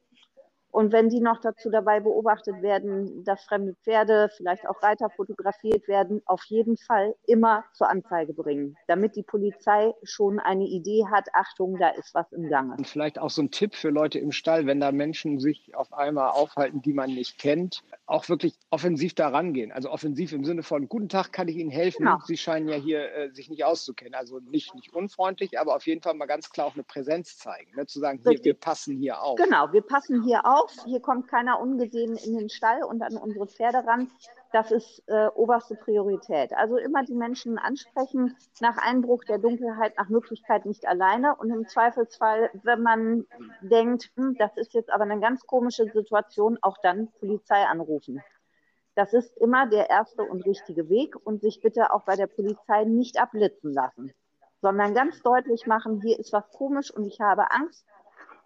Und 0.71 0.91
wenn 0.91 1.09
die 1.09 1.19
noch 1.19 1.39
dazu 1.41 1.69
dabei 1.69 1.99
beobachtet 1.99 2.61
werden, 2.61 3.23
dass 3.23 3.43
fremde 3.43 3.75
Pferde, 3.83 4.29
vielleicht 4.35 4.67
auch 4.67 4.81
Reiter 4.83 5.09
fotografiert 5.09 5.87
werden, 5.87 6.21
auf 6.25 6.43
jeden 6.45 6.77
Fall 6.77 7.15
immer 7.25 7.65
zur 7.73 7.89
Anzeige 7.89 8.33
bringen, 8.33 8.75
damit 8.87 9.15
die 9.15 9.23
Polizei 9.23 9.93
schon 10.03 10.39
eine 10.39 10.65
Idee 10.65 11.05
hat, 11.11 11.27
Achtung, 11.33 11.77
da 11.79 11.89
ist 11.89 12.13
was 12.13 12.31
im 12.31 12.49
Gange. 12.49 12.75
Und 12.77 12.87
vielleicht 12.87 13.19
auch 13.19 13.29
so 13.29 13.41
ein 13.41 13.51
Tipp 13.51 13.75
für 13.75 13.89
Leute 13.89 14.19
im 14.19 14.31
Stall, 14.31 14.65
wenn 14.67 14.79
da 14.79 14.91
Menschen 14.91 15.39
sich 15.39 15.75
auf 15.75 15.91
einmal 15.93 16.29
aufhalten, 16.31 16.81
die 16.81 16.93
man 16.93 17.09
nicht 17.13 17.39
kennt, 17.39 17.81
auch 18.09 18.27
wirklich 18.27 18.55
offensiv 18.71 19.13
da 19.13 19.29
rangehen. 19.29 19.71
Also 19.71 19.91
offensiv 19.91 20.33
im 20.33 20.43
Sinne 20.43 20.63
von, 20.63 20.89
guten 20.89 21.09
Tag, 21.09 21.31
kann 21.31 21.47
ich 21.47 21.57
Ihnen 21.57 21.69
helfen? 21.69 22.05
Genau. 22.05 22.17
Sie 22.25 22.37
scheinen 22.37 22.67
ja 22.67 22.75
hier 22.75 23.13
äh, 23.13 23.31
sich 23.31 23.49
nicht 23.49 23.63
auszukennen. 23.63 24.15
Also 24.15 24.39
nicht, 24.39 24.73
nicht 24.73 24.93
unfreundlich, 24.93 25.59
aber 25.59 25.75
auf 25.75 25.85
jeden 25.85 26.01
Fall 26.01 26.15
mal 26.15 26.25
ganz 26.25 26.49
klar 26.49 26.67
auch 26.67 26.73
eine 26.73 26.83
Präsenz 26.83 27.37
zeigen. 27.37 27.71
Ne? 27.75 27.85
Zu 27.85 27.99
sagen, 27.99 28.19
hier, 28.27 28.43
wir 28.43 28.53
passen 28.55 28.97
hier 28.97 29.21
auf. 29.21 29.37
Genau, 29.37 29.71
wir 29.71 29.81
passen 29.81 30.23
hier 30.23 30.45
auf 30.45 30.71
hier 30.85 30.99
kommt 30.99 31.27
keiner 31.27 31.59
ungesehen 31.59 32.17
in 32.17 32.37
den 32.37 32.49
Stall 32.49 32.83
und 32.83 33.01
an 33.01 33.17
unsere 33.17 33.47
Pferde 33.47 33.85
ran. 33.85 34.09
Das 34.51 34.71
ist 34.71 35.03
äh, 35.07 35.27
oberste 35.35 35.75
Priorität. 35.75 36.53
Also 36.53 36.77
immer 36.77 37.03
die 37.03 37.13
Menschen 37.13 37.59
ansprechen, 37.59 38.35
nach 38.59 38.77
Einbruch 38.77 39.23
der 39.23 39.37
Dunkelheit, 39.37 39.95
nach 39.97 40.09
Möglichkeit 40.09 40.65
nicht 40.65 40.87
alleine 40.87 41.35
und 41.35 41.51
im 41.51 41.67
Zweifelsfall, 41.67 42.49
wenn 42.63 42.81
man 42.81 43.27
denkt, 43.61 44.11
hm, 44.15 44.35
das 44.39 44.57
ist 44.57 44.73
jetzt 44.73 44.91
aber 44.91 45.03
eine 45.03 45.19
ganz 45.19 45.45
komische 45.45 45.85
Situation, 45.85 46.57
auch 46.61 46.77
dann 46.81 47.11
Polizei 47.19 47.63
anrufen. 47.63 48.23
Das 48.95 49.13
ist 49.13 49.37
immer 49.37 49.67
der 49.67 49.89
erste 49.89 50.23
und 50.23 50.45
richtige 50.45 50.89
Weg 50.89 51.15
und 51.23 51.41
sich 51.41 51.61
bitte 51.61 51.93
auch 51.93 52.03
bei 52.03 52.15
der 52.15 52.27
Polizei 52.27 52.85
nicht 52.85 53.21
abblitzen 53.21 53.71
lassen, 53.71 54.13
sondern 54.61 54.95
ganz 54.95 55.21
deutlich 55.21 55.67
machen, 55.67 56.01
hier 56.01 56.17
ist 56.19 56.33
was 56.33 56.49
komisch 56.51 56.91
und 56.91 57.05
ich 57.05 57.21
habe 57.21 57.51
Angst 57.51 57.85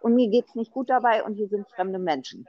und 0.01 0.15
mir 0.15 0.29
geht 0.29 0.47
es 0.47 0.55
nicht 0.55 0.73
gut 0.73 0.89
dabei 0.89 1.23
und 1.23 1.35
hier 1.35 1.47
sind 1.47 1.69
fremde 1.69 1.97
Menschen. 1.97 2.45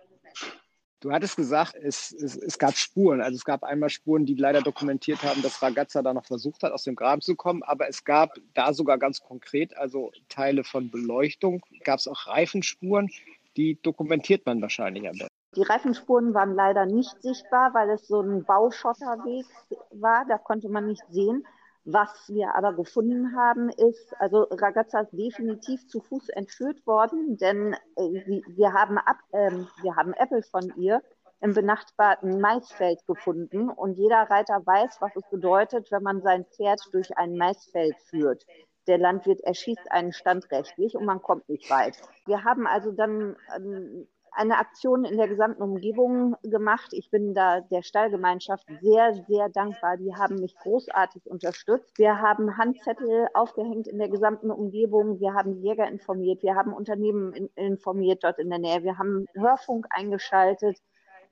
Du 1.05 1.13
hattest 1.13 1.37
gesagt, 1.37 1.75
es, 1.75 2.13
es, 2.13 2.35
es, 2.35 2.59
gab 2.59 2.75
Spuren. 2.79 3.21
Also 3.21 3.37
es 3.37 3.45
gab 3.45 3.63
einmal 3.63 3.91
Spuren, 3.91 4.25
die 4.25 4.33
leider 4.37 4.63
dokumentiert 4.63 5.23
haben, 5.23 5.43
dass 5.43 5.61
Ragazza 5.61 6.01
da 6.01 6.15
noch 6.15 6.25
versucht 6.25 6.63
hat, 6.63 6.73
aus 6.73 6.85
dem 6.85 6.97
Graben 6.97 7.21
zu 7.21 7.37
kommen. 7.37 7.63
Aber 7.63 7.87
es 7.91 8.05
gab 8.05 8.39
da 8.55 8.73
sogar 8.73 8.97
ganz 8.97 9.21
konkret, 9.21 9.77
also 9.77 10.13
Teile 10.31 10.65
von 10.65 10.91
Beleuchtung, 10.91 11.61
gab 11.85 11.99
es 11.99 12.09
auch 12.09 12.27
Reifenspuren, 12.27 13.11
die 13.59 13.79
dokumentiert 13.83 14.47
man 14.47 14.63
wahrscheinlich 14.63 15.07
am 15.07 15.19
besten. 15.19 15.35
Die 15.57 15.63
Reifenspuren 15.63 16.33
waren 16.33 16.55
leider 16.55 16.87
nicht 16.87 17.21
sichtbar, 17.21 17.75
weil 17.75 17.91
es 17.91 18.09
so 18.09 18.23
ein 18.23 18.43
Bauschotterweg 18.45 19.45
war. 19.91 20.25
Da 20.27 20.39
konnte 20.39 20.71
man 20.71 20.87
nicht 20.87 21.05
sehen. 21.11 21.47
Was 21.87 22.29
wir 22.29 22.55
aber 22.55 22.73
gefunden 22.73 23.37
haben, 23.37 23.69
ist, 23.69 24.14
also 24.19 24.45
Ragazza 24.50 25.00
ist 25.00 25.12
definitiv 25.12 25.87
zu 25.87 26.00
Fuß 26.00 26.31
entführt 26.31 26.87
worden, 26.87 27.37
denn 27.37 27.75
äh, 27.97 28.41
wir, 28.57 28.73
haben 28.73 28.97
ab, 28.97 29.19
äh, 29.33 29.50
wir 29.83 29.95
haben 29.95 30.14
Apple 30.14 30.43
von 30.43 30.73
ihr 30.76 31.03
im 31.41 31.53
benachbarten 31.53 32.41
Maisfeld 32.41 33.07
gefunden 33.07 33.69
und 33.69 33.99
jeder 33.99 34.31
Reiter 34.31 34.64
weiß, 34.64 34.97
was 35.00 35.14
es 35.14 35.29
bedeutet, 35.31 35.93
wenn 35.93 36.03
man 36.03 36.23
sein 36.23 36.47
Pferd 36.47 36.81
durch 36.93 37.19
ein 37.19 37.37
Maisfeld 37.37 37.97
führt. 38.09 38.47
Der 38.87 38.97
Landwirt 38.97 39.41
erschießt 39.43 39.93
einen 39.93 40.14
standrechtlich 40.14 40.95
und 40.97 41.05
man 41.05 41.21
kommt 41.21 41.47
nicht 41.50 41.69
weit. 41.69 41.99
Wir 42.25 42.45
haben 42.45 42.67
also 42.67 42.93
dann 42.93 43.37
ähm, 43.55 44.09
eine 44.35 44.59
Aktion 44.59 45.05
in 45.05 45.17
der 45.17 45.29
gesamten 45.29 45.62
Umgebung 45.62 46.37
gemacht. 46.43 46.93
Ich 46.93 47.11
bin 47.11 47.35
da 47.35 47.61
der 47.61 47.83
Stallgemeinschaft 47.83 48.67
sehr, 48.81 49.14
sehr 49.29 49.49
dankbar. 49.49 49.97
Die 49.97 50.14
haben 50.14 50.37
mich 50.37 50.55
großartig 50.57 51.26
unterstützt. 51.26 51.99
Wir 51.99 52.21
haben 52.21 52.57
Handzettel 52.57 53.29
aufgehängt 53.35 53.88
in 53.88 53.99
der 53.99 54.09
gesamten 54.09 54.50
Umgebung. 54.50 55.21
Wir 55.21 55.35
haben 55.35 55.62
Jäger 55.62 55.88
informiert. 55.88 56.43
Wir 56.43 56.55
haben 56.55 56.73
Unternehmen 56.73 57.49
informiert 57.55 58.25
dort 58.25 58.38
in 58.38 58.50
der 58.50 58.59
Nähe. 58.59 58.83
Wir 58.83 58.99
haben 58.99 59.26
Hörfunk 59.35 59.87
eingeschaltet. 59.91 60.79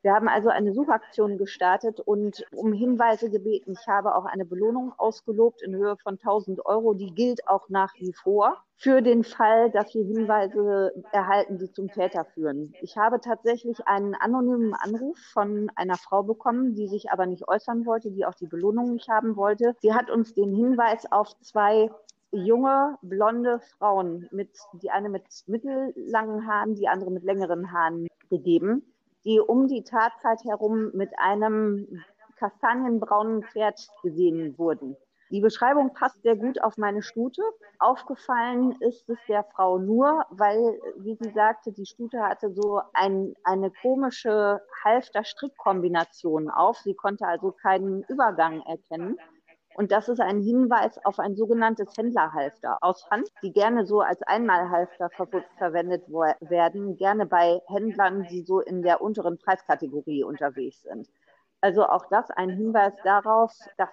Wir 0.02 0.14
haben 0.14 0.28
also 0.28 0.49
eine 0.49 0.73
Suchaktion 0.73 1.38
gestartet 1.38 2.00
und 2.00 2.44
um 2.52 2.73
Hinweise 2.73 3.30
gebeten. 3.30 3.76
Ich 3.80 3.87
habe 3.87 4.16
auch 4.16 4.25
eine 4.25 4.44
Belohnung 4.44 4.92
ausgelobt 4.99 5.62
in 5.62 5.76
Höhe 5.76 5.97
von 5.97 6.14
1000 6.14 6.66
Euro. 6.66 6.94
Die 6.94 7.14
gilt 7.14 7.47
auch 7.47 7.68
nach 7.68 7.94
wie 7.94 8.12
vor 8.12 8.64
für 8.76 9.00
den 9.00 9.23
Fall, 9.23 9.71
dass 9.71 9.94
wir 9.94 10.04
Hinweise 10.04 10.92
erhalten, 11.12 11.59
die 11.59 11.71
zum 11.71 11.87
Täter 11.87 12.25
führen. 12.25 12.75
Ich 12.82 12.97
habe 12.97 13.21
tatsächlich 13.21 13.87
einen 13.87 14.16
anonymen 14.16 14.75
Anruf 14.75 15.18
von 15.32 15.71
einer 15.76 15.97
Frau 15.97 16.25
bekommen, 16.25 16.75
die 16.75 16.88
sich 16.88 17.12
aber 17.12 17.26
nicht 17.26 17.47
äußern 17.47 17.87
wollte, 17.87 18.11
die 18.11 18.26
auch 18.26 18.35
die 18.35 18.49
Belohnung 18.49 18.94
nicht 18.94 19.09
haben 19.09 19.37
wollte. 19.37 19.76
Sie 19.82 19.94
hat 19.94 20.11
uns 20.11 20.35
den 20.35 20.52
Hinweis 20.52 21.11
auf 21.12 21.28
zwei 21.42 21.92
junge, 22.32 22.99
blonde 23.02 23.61
Frauen 23.78 24.28
mit, 24.32 24.50
die 24.73 24.90
eine 24.90 25.11
mit 25.11 25.26
mittellangen 25.47 26.49
Haaren, 26.49 26.75
die 26.75 26.88
andere 26.88 27.12
mit 27.12 27.23
längeren 27.23 27.71
Haaren 27.71 28.09
gegeben 28.30 28.91
die 29.25 29.41
um 29.41 29.69
die 29.69 29.85
Tatzeit 29.85 30.45
herum 30.45 30.91
mit 30.95 31.11
einem 31.19 32.02
kastanienbraunen 32.37 33.45
Pferd 33.45 33.88
gesehen 34.02 34.57
wurden. 34.59 34.97
Die 35.33 35.41
Beschreibung 35.41 35.95
passt 35.95 36.23
sehr 36.23 36.37
gut 36.37 36.62
auf 36.62 36.76
meine 36.76 37.00
Stute. 37.00 37.41
Aufgefallen 37.79 38.73
ist 38.81 39.09
es 39.09 39.17
der 39.29 39.45
Frau 39.45 39.79
nur, 39.79 40.26
weil, 40.29 40.79
wie 40.99 41.17
sie 41.19 41.31
sagte, 41.31 41.73
die 41.73 41.87
Stute 41.87 42.21
hatte 42.21 42.52
so 42.52 42.83
ein, 42.93 43.35
eine 43.43 43.71
komische 43.81 44.61
Halfter-Strick-Kombination 44.85 46.50
auf. 46.50 46.76
Sie 46.81 46.95
konnte 46.95 47.26
also 47.26 47.50
keinen 47.50 48.02
Übergang 48.09 48.61
erkennen. 48.61 49.17
Und 49.75 49.93
das 49.93 50.09
ist 50.09 50.21
ein 50.21 50.41
Hinweis 50.41 50.99
auf 51.05 51.19
ein 51.19 51.35
sogenanntes 51.35 51.97
Händlerhalfter 51.97 52.79
aus 52.81 53.09
Hand, 53.11 53.29
die 53.43 53.52
gerne 53.52 53.87
so 53.87 54.00
als 54.00 54.23
Einmalhalfter 54.23 55.11
ver 55.11 55.29
verwendet 55.59 56.09
werden, 56.09 56.97
gerne 56.97 57.26
bei 57.26 57.61
Händlern, 57.67 58.26
die 58.31 58.43
so 58.43 58.61
in 58.61 58.83
der 58.83 59.00
unteren 59.00 59.38
Preiskategorie 59.38 60.25
unterwegs 60.25 60.83
sind. 60.83 61.09
Also 61.61 61.87
auch 61.87 62.07
das 62.11 62.31
ein 62.31 62.50
Hinweis 62.50 62.93
darauf, 63.05 63.52
dass 63.76 63.91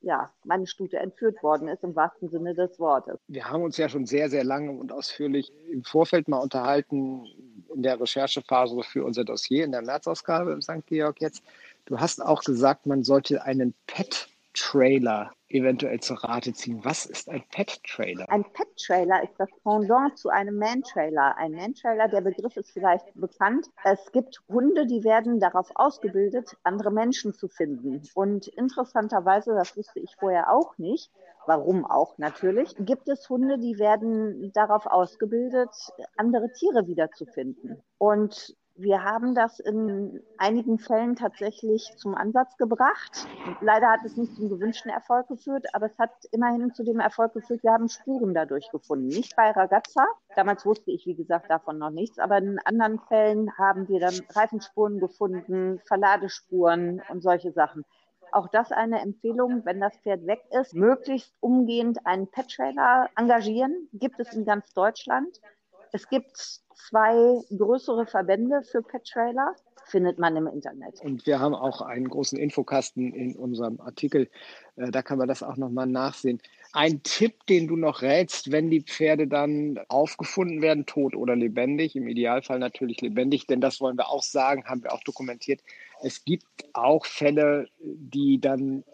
ja, 0.00 0.30
meine 0.44 0.66
Stute 0.66 0.98
entführt 0.98 1.42
worden 1.42 1.68
ist, 1.68 1.82
im 1.82 1.96
wahrsten 1.96 2.28
Sinne 2.28 2.54
des 2.54 2.78
Wortes. 2.78 3.18
Wir 3.26 3.50
haben 3.50 3.62
uns 3.62 3.76
ja 3.76 3.88
schon 3.88 4.06
sehr, 4.06 4.30
sehr 4.30 4.44
lange 4.44 4.70
und 4.70 4.92
ausführlich 4.92 5.52
im 5.70 5.82
Vorfeld 5.82 6.28
mal 6.28 6.38
unterhalten 6.38 7.26
in 7.74 7.82
der 7.82 8.00
Recherchephase 8.00 8.82
für 8.82 9.04
unser 9.04 9.24
Dossier 9.24 9.64
in 9.64 9.72
der 9.72 9.82
Märzausgabe 9.82 10.52
im 10.52 10.62
St. 10.62 10.86
Georg 10.86 11.20
jetzt. 11.20 11.42
Du 11.86 11.98
hast 11.98 12.24
auch 12.24 12.42
gesagt, 12.42 12.86
man 12.86 13.02
sollte 13.02 13.42
einen 13.42 13.74
Pet 13.86 14.28
Trailer 14.54 15.30
eventuell 15.48 16.00
zur 16.00 16.22
Rate 16.22 16.52
ziehen. 16.52 16.84
Was 16.84 17.06
ist 17.06 17.28
ein 17.28 17.42
Pet-Trailer? 17.50 18.28
Ein 18.28 18.44
Pet-Trailer 18.52 19.22
ist 19.22 19.34
das 19.38 19.48
Pendant 19.62 20.18
zu 20.18 20.28
einem 20.28 20.58
Man-Trailer. 20.58 21.36
Ein 21.36 21.52
Man-Trailer, 21.52 22.08
der 22.08 22.20
Begriff 22.20 22.56
ist 22.56 22.70
vielleicht 22.70 23.06
bekannt. 23.14 23.66
Es 23.84 24.12
gibt 24.12 24.42
Hunde, 24.48 24.86
die 24.86 25.04
werden 25.04 25.40
darauf 25.40 25.70
ausgebildet, 25.74 26.56
andere 26.64 26.90
Menschen 26.90 27.32
zu 27.34 27.48
finden. 27.48 28.02
Und 28.14 28.48
interessanterweise, 28.48 29.54
das 29.54 29.76
wusste 29.76 30.00
ich 30.00 30.14
vorher 30.18 30.52
auch 30.52 30.76
nicht, 30.78 31.10
warum 31.46 31.86
auch 31.86 32.18
natürlich, 32.18 32.74
gibt 32.78 33.08
es 33.08 33.28
Hunde, 33.28 33.58
die 33.58 33.78
werden 33.78 34.52
darauf 34.52 34.86
ausgebildet, 34.86 35.70
andere 36.16 36.52
Tiere 36.52 36.86
wiederzufinden. 36.86 37.82
Und 37.96 38.54
Wir 38.80 39.02
haben 39.02 39.34
das 39.34 39.58
in 39.58 40.22
einigen 40.36 40.78
Fällen 40.78 41.16
tatsächlich 41.16 41.90
zum 41.96 42.14
Ansatz 42.14 42.56
gebracht. 42.58 43.26
Leider 43.60 43.88
hat 43.90 44.04
es 44.04 44.16
nicht 44.16 44.36
zum 44.36 44.48
gewünschten 44.48 44.88
Erfolg 44.88 45.26
geführt, 45.26 45.66
aber 45.72 45.86
es 45.86 45.98
hat 45.98 46.12
immerhin 46.30 46.72
zu 46.72 46.84
dem 46.84 47.00
Erfolg 47.00 47.32
geführt, 47.32 47.64
wir 47.64 47.72
haben 47.72 47.88
Spuren 47.88 48.34
dadurch 48.34 48.70
gefunden. 48.70 49.08
Nicht 49.08 49.34
bei 49.34 49.50
Ragazza, 49.50 50.06
damals 50.36 50.64
wusste 50.64 50.92
ich, 50.92 51.06
wie 51.06 51.16
gesagt, 51.16 51.50
davon 51.50 51.78
noch 51.78 51.90
nichts, 51.90 52.20
aber 52.20 52.38
in 52.38 52.60
anderen 52.60 53.00
Fällen 53.00 53.58
haben 53.58 53.88
wir 53.88 53.98
dann 53.98 54.14
Reifenspuren 54.30 55.00
gefunden, 55.00 55.80
Verladespuren 55.84 57.02
und 57.08 57.20
solche 57.20 57.50
Sachen. 57.50 57.84
Auch 58.30 58.46
das 58.46 58.70
eine 58.70 59.00
Empfehlung, 59.00 59.64
wenn 59.64 59.80
das 59.80 59.96
Pferd 59.98 60.24
weg 60.28 60.44
ist, 60.50 60.74
möglichst 60.74 61.34
umgehend 61.40 62.06
einen 62.06 62.30
Pet-Trailer 62.30 63.08
engagieren. 63.16 63.88
Gibt 63.92 64.20
es 64.20 64.32
in 64.34 64.44
ganz 64.44 64.72
Deutschland. 64.72 65.40
Es 65.92 66.08
gibt 66.08 66.36
zwei 66.36 67.40
größere 67.56 68.06
Verbände 68.06 68.62
für 68.62 68.82
Pet-Trailer, 68.82 69.54
findet 69.86 70.18
man 70.18 70.36
im 70.36 70.46
Internet. 70.46 71.00
Und 71.00 71.26
wir 71.26 71.40
haben 71.40 71.54
auch 71.54 71.80
einen 71.80 72.08
großen 72.08 72.38
Infokasten 72.38 73.12
in 73.12 73.36
unserem 73.36 73.80
Artikel. 73.80 74.28
Äh, 74.76 74.90
da 74.90 75.02
kann 75.02 75.18
man 75.18 75.28
das 75.28 75.42
auch 75.42 75.56
nochmal 75.56 75.86
nachsehen. 75.86 76.40
Ein 76.72 77.02
Tipp, 77.02 77.46
den 77.46 77.66
du 77.66 77.76
noch 77.76 78.02
rätst, 78.02 78.52
wenn 78.52 78.70
die 78.70 78.82
Pferde 78.82 79.26
dann 79.26 79.80
aufgefunden 79.88 80.60
werden, 80.60 80.84
tot 80.84 81.16
oder 81.16 81.34
lebendig, 81.34 81.96
im 81.96 82.06
Idealfall 82.06 82.58
natürlich 82.58 83.00
lebendig, 83.00 83.46
denn 83.46 83.62
das 83.62 83.80
wollen 83.80 83.96
wir 83.96 84.10
auch 84.10 84.22
sagen, 84.22 84.64
haben 84.66 84.82
wir 84.82 84.92
auch 84.92 85.02
dokumentiert. 85.02 85.62
Es 86.02 86.24
gibt 86.24 86.46
auch 86.74 87.06
Fälle, 87.06 87.68
die 87.80 88.38
dann 88.40 88.84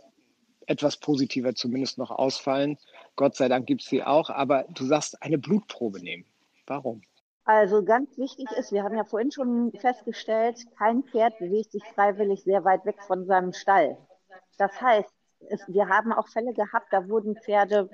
etwas 0.67 0.97
positiver 0.97 1.55
zumindest 1.55 1.99
noch 1.99 2.11
ausfallen. 2.11 2.79
Gott 3.17 3.37
sei 3.37 3.49
Dank 3.49 3.67
gibt 3.67 3.83
es 3.83 3.89
sie 3.89 4.03
auch, 4.03 4.31
aber 4.31 4.65
du 4.73 4.87
sagst, 4.87 5.21
eine 5.23 5.37
Blutprobe 5.37 6.01
nehmen. 6.01 6.25
Warum? 6.67 7.03
Also 7.45 7.85
ganz 7.85 8.17
wichtig 8.17 8.51
ist, 8.53 8.73
wir 8.73 8.83
haben 8.83 8.97
ja 8.97 9.05
vorhin 9.05 9.31
schon 9.31 9.71
festgestellt, 9.73 10.65
kein 10.79 11.03
Pferd 11.03 11.39
bewegt 11.39 11.73
sich 11.73 11.85
freiwillig 11.95 12.43
sehr 12.43 12.65
weit 12.65 12.87
weg 12.87 13.03
von 13.03 13.27
seinem 13.27 13.53
Stall. 13.53 13.99
Das 14.57 14.81
heißt, 14.81 15.11
es, 15.51 15.69
wir 15.69 15.89
haben 15.89 16.13
auch 16.13 16.29
Fälle 16.29 16.55
gehabt, 16.55 16.87
da 16.91 17.07
wurden 17.07 17.37
Pferde 17.37 17.91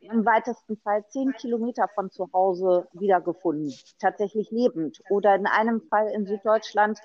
im 0.00 0.24
weitesten 0.24 0.76
Fall 0.78 1.04
zehn 1.08 1.32
Kilometer 1.32 1.88
von 1.94 2.10
zu 2.10 2.28
Hause 2.32 2.88
wiedergefunden, 2.92 3.72
tatsächlich 4.00 4.50
lebend. 4.50 5.00
Oder 5.10 5.36
in 5.36 5.46
einem 5.46 5.80
Fall 5.82 6.08
in 6.08 6.26
Süddeutschland 6.26 6.98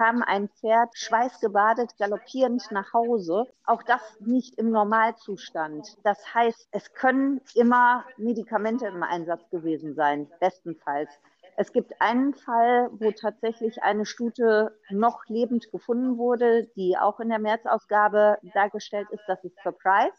kam 0.00 0.22
ein 0.22 0.48
Pferd 0.48 0.96
schweißgebadet 0.96 1.98
galoppierend 1.98 2.70
nach 2.70 2.94
Hause. 2.94 3.46
Auch 3.66 3.82
das 3.82 4.00
nicht 4.20 4.54
im 4.54 4.70
Normalzustand. 4.70 5.98
Das 6.04 6.34
heißt, 6.34 6.68
es 6.70 6.94
können 6.94 7.42
immer 7.54 8.06
Medikamente 8.16 8.86
im 8.86 9.02
Einsatz 9.02 9.42
gewesen 9.50 9.94
sein, 9.94 10.26
bestenfalls. 10.40 11.10
Es 11.58 11.74
gibt 11.74 12.00
einen 12.00 12.32
Fall, 12.32 12.88
wo 12.92 13.10
tatsächlich 13.10 13.82
eine 13.82 14.06
Stute 14.06 14.74
noch 14.88 15.26
lebend 15.26 15.70
gefunden 15.70 16.16
wurde, 16.16 16.64
die 16.76 16.96
auch 16.96 17.20
in 17.20 17.28
der 17.28 17.38
Märzausgabe 17.38 18.38
dargestellt 18.54 19.08
ist. 19.10 19.24
Das 19.26 19.44
ist 19.44 19.58
Surprise. 19.62 20.16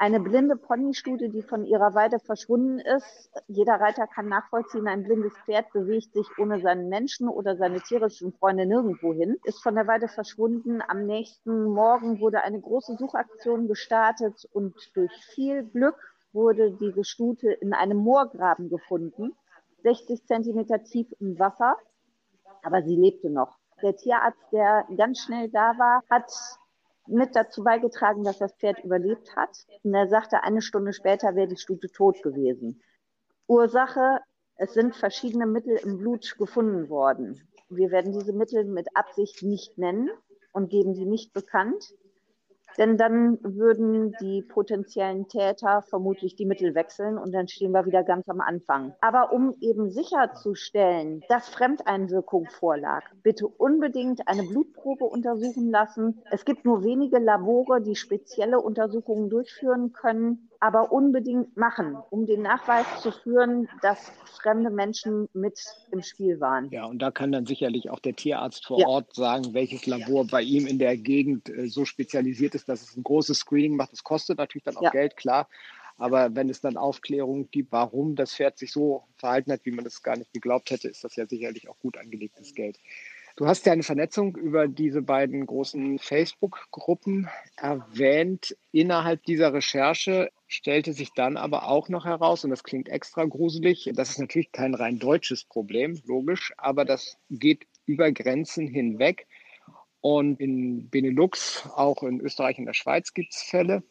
Eine 0.00 0.20
blinde 0.20 0.54
Ponystute, 0.54 1.28
die 1.28 1.42
von 1.42 1.64
ihrer 1.64 1.92
Weide 1.92 2.20
verschwunden 2.20 2.78
ist. 2.78 3.30
Jeder 3.48 3.80
Reiter 3.80 4.06
kann 4.06 4.28
nachvollziehen, 4.28 4.86
ein 4.86 5.02
blindes 5.02 5.32
Pferd 5.44 5.72
bewegt 5.72 6.12
sich 6.12 6.26
ohne 6.38 6.60
seinen 6.60 6.88
Menschen 6.88 7.28
oder 7.28 7.56
seine 7.56 7.80
tierischen 7.80 8.32
Freunde 8.32 8.64
nirgendwo 8.66 9.12
hin, 9.12 9.38
ist 9.42 9.60
von 9.60 9.74
der 9.74 9.88
Weide 9.88 10.06
verschwunden. 10.06 10.82
Am 10.86 11.04
nächsten 11.04 11.64
Morgen 11.64 12.20
wurde 12.20 12.42
eine 12.42 12.60
große 12.60 12.96
Suchaktion 12.96 13.66
gestartet 13.66 14.48
und 14.52 14.74
durch 14.94 15.12
viel 15.34 15.64
Glück 15.64 15.96
wurde 16.32 16.70
diese 16.72 17.02
Stute 17.02 17.50
in 17.50 17.72
einem 17.72 17.98
Moorgraben 17.98 18.68
gefunden, 18.68 19.34
60 19.82 20.24
Zentimeter 20.26 20.84
tief 20.84 21.12
im 21.18 21.40
Wasser, 21.40 21.76
aber 22.62 22.82
sie 22.82 22.96
lebte 22.96 23.30
noch. 23.30 23.56
Der 23.82 23.96
Tierarzt, 23.96 24.52
der 24.52 24.86
ganz 24.96 25.20
schnell 25.20 25.48
da 25.48 25.76
war, 25.76 26.02
hat 26.08 26.30
mit 27.08 27.34
dazu 27.34 27.64
beigetragen, 27.64 28.24
dass 28.24 28.38
das 28.38 28.52
Pferd 28.54 28.82
überlebt 28.84 29.34
hat. 29.36 29.66
Und 29.82 29.94
er 29.94 30.08
sagte, 30.08 30.42
eine 30.42 30.62
Stunde 30.62 30.92
später 30.92 31.34
wäre 31.34 31.48
die 31.48 31.56
Stute 31.56 31.88
tot 31.88 32.22
gewesen. 32.22 32.82
Ursache, 33.46 34.20
es 34.56 34.74
sind 34.74 34.94
verschiedene 34.94 35.46
Mittel 35.46 35.76
im 35.76 35.98
Blut 35.98 36.36
gefunden 36.38 36.88
worden. 36.88 37.48
Wir 37.68 37.90
werden 37.90 38.12
diese 38.12 38.32
Mittel 38.32 38.64
mit 38.64 38.88
Absicht 38.94 39.42
nicht 39.42 39.78
nennen 39.78 40.10
und 40.52 40.70
geben 40.70 40.94
sie 40.94 41.06
nicht 41.06 41.32
bekannt 41.32 41.94
denn 42.76 42.96
dann 42.96 43.38
würden 43.42 44.12
die 44.20 44.42
potenziellen 44.42 45.28
Täter 45.28 45.82
vermutlich 45.82 46.36
die 46.36 46.46
Mittel 46.46 46.74
wechseln 46.74 47.18
und 47.18 47.32
dann 47.32 47.48
stehen 47.48 47.72
wir 47.72 47.86
wieder 47.86 48.04
ganz 48.04 48.28
am 48.28 48.40
Anfang. 48.40 48.94
Aber 49.00 49.32
um 49.32 49.54
eben 49.60 49.90
sicherzustellen, 49.90 51.22
dass 51.28 51.48
Fremdeinwirkung 51.48 52.46
vorlag, 52.46 53.02
bitte 53.22 53.46
unbedingt 53.46 54.28
eine 54.28 54.42
Blutprobe 54.42 55.04
untersuchen 55.04 55.70
lassen. 55.70 56.22
Es 56.30 56.44
gibt 56.44 56.64
nur 56.64 56.84
wenige 56.84 57.18
Labore, 57.18 57.80
die 57.80 57.96
spezielle 57.96 58.60
Untersuchungen 58.60 59.30
durchführen 59.30 59.92
können 59.92 60.48
aber 60.60 60.90
unbedingt 60.90 61.56
machen, 61.56 61.96
um 62.10 62.26
den 62.26 62.42
Nachweis 62.42 62.84
zu 63.00 63.12
führen, 63.12 63.68
dass 63.80 64.10
fremde 64.42 64.70
Menschen 64.70 65.28
mit 65.32 65.60
im 65.92 66.02
Spiel 66.02 66.40
waren. 66.40 66.70
Ja, 66.70 66.86
und 66.86 67.00
da 67.00 67.10
kann 67.10 67.30
dann 67.30 67.46
sicherlich 67.46 67.90
auch 67.90 68.00
der 68.00 68.16
Tierarzt 68.16 68.66
vor 68.66 68.80
ja. 68.80 68.86
Ort 68.86 69.14
sagen, 69.14 69.54
welches 69.54 69.86
Labor 69.86 70.26
bei 70.26 70.42
ihm 70.42 70.66
in 70.66 70.78
der 70.78 70.96
Gegend 70.96 71.48
äh, 71.48 71.68
so 71.68 71.84
spezialisiert 71.84 72.54
ist, 72.54 72.68
dass 72.68 72.82
es 72.82 72.96
ein 72.96 73.04
großes 73.04 73.38
Screening 73.38 73.76
macht. 73.76 73.92
Das 73.92 74.02
kostet 74.02 74.38
natürlich 74.38 74.64
dann 74.64 74.76
auch 74.76 74.82
ja. 74.82 74.90
Geld, 74.90 75.16
klar. 75.16 75.48
Aber 75.96 76.34
wenn 76.34 76.48
es 76.48 76.60
dann 76.60 76.76
Aufklärung 76.76 77.50
gibt, 77.50 77.72
warum 77.72 78.14
das 78.14 78.34
Pferd 78.34 78.56
sich 78.56 78.72
so 78.72 79.04
verhalten 79.16 79.52
hat, 79.52 79.64
wie 79.64 79.72
man 79.72 79.84
das 79.84 80.02
gar 80.02 80.16
nicht 80.16 80.32
geglaubt 80.32 80.70
hätte, 80.70 80.88
ist 80.88 81.02
das 81.02 81.16
ja 81.16 81.26
sicherlich 81.26 81.68
auch 81.68 81.78
gut 81.78 81.96
angelegtes 81.98 82.54
Geld. 82.54 82.78
Du 83.36 83.46
hast 83.46 83.66
ja 83.66 83.72
eine 83.72 83.84
Vernetzung 83.84 84.36
über 84.36 84.66
diese 84.66 85.02
beiden 85.02 85.46
großen 85.46 86.00
Facebook-Gruppen 86.00 87.28
erwähnt. 87.56 88.56
Innerhalb 88.72 89.22
dieser 89.24 89.52
Recherche 89.52 90.30
stellte 90.48 90.94
sich 90.94 91.12
dann 91.12 91.36
aber 91.36 91.68
auch 91.68 91.88
noch 91.90 92.06
heraus, 92.06 92.42
und 92.42 92.50
das 92.50 92.64
klingt 92.64 92.88
extra 92.88 93.24
gruselig, 93.24 93.90
das 93.94 94.10
ist 94.10 94.18
natürlich 94.18 94.50
kein 94.50 94.74
rein 94.74 94.98
deutsches 94.98 95.44
Problem, 95.44 96.00
logisch, 96.06 96.52
aber 96.56 96.84
das 96.84 97.18
geht 97.30 97.66
über 97.84 98.10
Grenzen 98.10 98.66
hinweg. 98.66 99.26
Und 100.00 100.40
in 100.40 100.88
Benelux, 100.88 101.68
auch 101.74 102.02
in 102.02 102.20
Österreich 102.20 102.58
und 102.58 102.66
der 102.66 102.72
Schweiz 102.72 103.12
gibt 103.14 103.34
es 103.34 103.42
Fälle, 103.42 103.82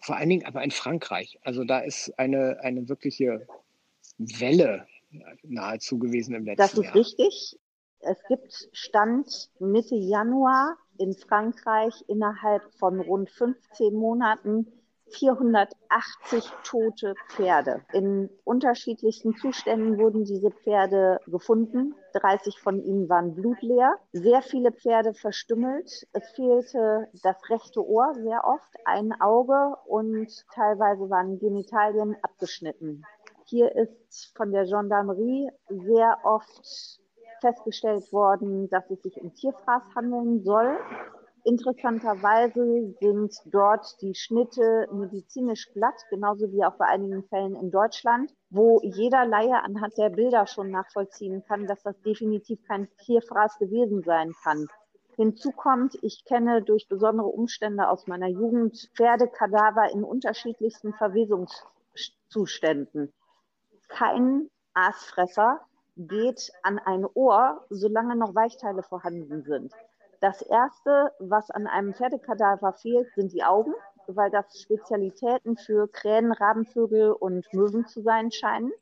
vor 0.00 0.16
allen 0.16 0.28
Dingen 0.28 0.46
aber 0.46 0.62
in 0.62 0.70
Frankreich. 0.70 1.38
Also 1.42 1.64
da 1.64 1.78
ist 1.78 2.18
eine, 2.18 2.58
eine 2.60 2.88
wirkliche 2.88 3.46
Welle 4.18 4.86
nahezu 5.42 5.98
gewesen 5.98 6.34
im 6.34 6.44
letzten 6.44 6.60
Jahr. 6.60 6.68
Das 6.68 6.78
ist 6.78 6.84
Jahr. 6.84 6.94
richtig. 6.94 7.58
Es 8.00 8.18
gibt 8.28 8.68
Stand 8.72 9.50
Mitte 9.58 9.96
Januar 9.96 10.76
in 10.98 11.14
Frankreich 11.14 11.94
innerhalb 12.08 12.62
von 12.74 13.00
rund 13.00 13.30
15 13.30 13.94
Monaten 13.94 14.66
480 15.10 16.50
tote 16.64 17.14
Pferde. 17.28 17.82
In 17.92 18.30
unterschiedlichsten 18.44 19.36
Zuständen 19.36 19.98
wurden 19.98 20.24
diese 20.24 20.50
Pferde 20.50 21.20
gefunden. 21.26 21.94
30 22.14 22.58
von 22.60 22.82
ihnen 22.82 23.08
waren 23.08 23.34
blutleer. 23.34 23.96
Sehr 24.12 24.42
viele 24.42 24.72
Pferde 24.72 25.14
verstümmelt. 25.14 26.06
Es 26.12 26.30
fehlte 26.30 27.08
das 27.22 27.36
rechte 27.50 27.86
Ohr 27.86 28.14
sehr 28.14 28.44
oft, 28.44 28.74
ein 28.84 29.12
Auge 29.20 29.76
und 29.86 30.28
teilweise 30.54 31.08
waren 31.10 31.38
Genitalien 31.38 32.16
abgeschnitten. 32.22 33.04
Hier 33.46 33.74
ist 33.74 34.36
von 34.36 34.52
der 34.52 34.64
Gendarmerie 34.64 35.50
sehr 35.68 36.18
oft 36.24 37.00
festgestellt 37.40 38.12
worden, 38.12 38.68
dass 38.68 38.90
es 38.90 39.02
sich 39.02 39.20
um 39.20 39.32
Tierfraß 39.34 39.82
handeln 39.94 40.42
soll. 40.44 40.76
Interessanterweise 41.48 42.94
sind 43.00 43.34
dort 43.46 44.00
die 44.02 44.14
Schnitte 44.14 44.86
medizinisch 44.92 45.72
glatt, 45.72 45.94
genauso 46.10 46.52
wie 46.52 46.62
auch 46.62 46.74
bei 46.74 46.84
einigen 46.84 47.24
Fällen 47.24 47.56
in 47.56 47.70
Deutschland, 47.70 48.34
wo 48.50 48.82
jeder 48.82 49.24
Laie 49.24 49.64
anhand 49.64 49.96
der 49.96 50.10
Bilder 50.10 50.46
schon 50.46 50.70
nachvollziehen 50.70 51.42
kann, 51.48 51.66
dass 51.66 51.82
das 51.82 51.98
definitiv 52.02 52.62
kein 52.68 52.86
Tierfraß 52.98 53.58
gewesen 53.58 54.02
sein 54.02 54.34
kann. 54.42 54.66
Hinzu 55.16 55.50
kommt, 55.52 55.96
ich 56.02 56.26
kenne 56.26 56.60
durch 56.60 56.86
besondere 56.86 57.28
Umstände 57.28 57.88
aus 57.88 58.06
meiner 58.06 58.28
Jugend 58.28 58.90
Pferdekadaver 58.94 59.90
in 59.90 60.04
unterschiedlichsten 60.04 60.92
Verwesungszuständen. 60.92 63.14
Kein 63.88 64.50
Aasfresser 64.74 65.62
geht 65.96 66.52
an 66.62 66.78
ein 66.78 67.06
Ohr, 67.14 67.64
solange 67.70 68.16
noch 68.16 68.34
Weichteile 68.34 68.82
vorhanden 68.82 69.44
sind. 69.44 69.72
Das 70.20 70.42
erste, 70.42 71.12
was 71.20 71.50
an 71.50 71.66
einem 71.66 71.94
Pferdekadaver 71.94 72.72
fehlt, 72.72 73.08
sind 73.14 73.32
die 73.32 73.44
Augen, 73.44 73.72
weil 74.08 74.30
das 74.30 74.60
Spezialitäten 74.60 75.56
für 75.56 75.88
Krähen, 75.88 76.32
Rabenvögel 76.32 77.12
und 77.12 77.46
Möwen 77.52 77.86
zu 77.86 78.02
sein 78.02 78.32
scheinen. 78.32 78.72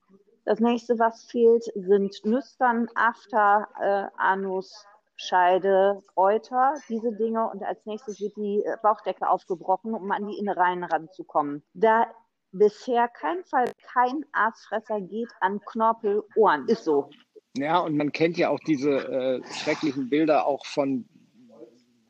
Das 0.44 0.60
nächste, 0.60 0.98
was 0.98 1.24
fehlt, 1.24 1.64
sind 1.74 2.24
Nüstern, 2.24 2.88
After, 2.94 3.68
äh, 3.80 4.06
Anus, 4.16 4.86
Scheide, 5.16 6.02
Euter, 6.14 6.74
diese 6.88 7.12
Dinge. 7.12 7.50
Und 7.50 7.62
als 7.64 7.84
nächstes 7.84 8.20
wird 8.20 8.36
die 8.36 8.62
äh, 8.64 8.76
Bauchdecke 8.82 9.28
aufgebrochen, 9.28 9.92
um 9.94 10.10
an 10.12 10.26
die 10.26 10.38
Innereien 10.38 10.84
ranzukommen. 10.84 11.64
Da 11.74 12.06
bisher 12.52 13.08
kein 13.08 13.42
Fall, 13.44 13.72
kein 13.92 14.24
Aasfresser 14.32 15.00
geht 15.00 15.30
an 15.40 15.60
Knorpel, 15.66 16.22
Ohren. 16.36 16.68
Ist 16.68 16.84
so. 16.84 17.10
Ja, 17.56 17.80
und 17.80 17.96
man 17.96 18.12
kennt 18.12 18.36
ja 18.36 18.50
auch 18.50 18.60
diese 18.60 18.90
äh, 18.90 19.42
schrecklichen 19.52 20.08
Bilder 20.08 20.46
auch 20.46 20.64
von 20.66 21.08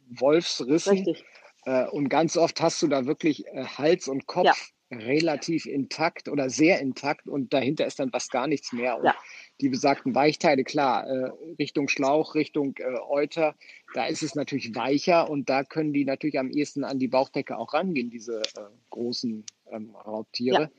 Wolfsrissen. 0.09 0.99
Richtig. 0.99 1.25
Äh, 1.65 1.87
und 1.89 2.09
ganz 2.09 2.37
oft 2.37 2.61
hast 2.61 2.81
du 2.83 2.87
da 2.87 3.07
wirklich 3.07 3.47
äh, 3.49 3.65
Hals 3.65 4.09
und 4.09 4.27
Kopf 4.27 4.45
ja. 4.45 4.55
relativ 4.97 5.67
intakt 5.67 6.29
oder 6.29 6.49
sehr 6.49 6.81
intakt 6.81 7.29
und 7.29 7.53
dahinter 7.53 7.87
ist 7.87 7.99
dann 7.99 8.11
fast 8.11 8.31
gar 8.31 8.47
nichts 8.47 8.73
mehr. 8.73 8.99
Und 8.99 9.07
ja. 9.07 9.15
die 9.61 9.69
besagten 9.69 10.15
Weichteile, 10.15 10.63
klar, 10.63 11.07
äh, 11.07 11.31
Richtung 11.59 11.89
Schlauch, 11.89 12.35
Richtung 12.35 12.75
äh, 12.79 12.99
Euter, 13.09 13.57
da 13.95 14.07
ist 14.07 14.23
es 14.23 14.37
natürlich 14.37 14.75
weicher 14.75 15.29
und 15.29 15.51
da 15.51 15.65
können 15.65 15.93
die 15.93 16.05
natürlich 16.05 16.39
am 16.39 16.51
ehesten 16.51 16.85
an 16.85 16.99
die 16.99 17.09
Bauchdecke 17.09 17.59
auch 17.59 17.75
rangehen, 17.75 18.11
diese 18.11 18.41
äh, 18.41 18.61
großen 18.91 19.45
ähm, 19.73 19.95
Raubtiere. 19.97 20.63
Ja. 20.63 20.71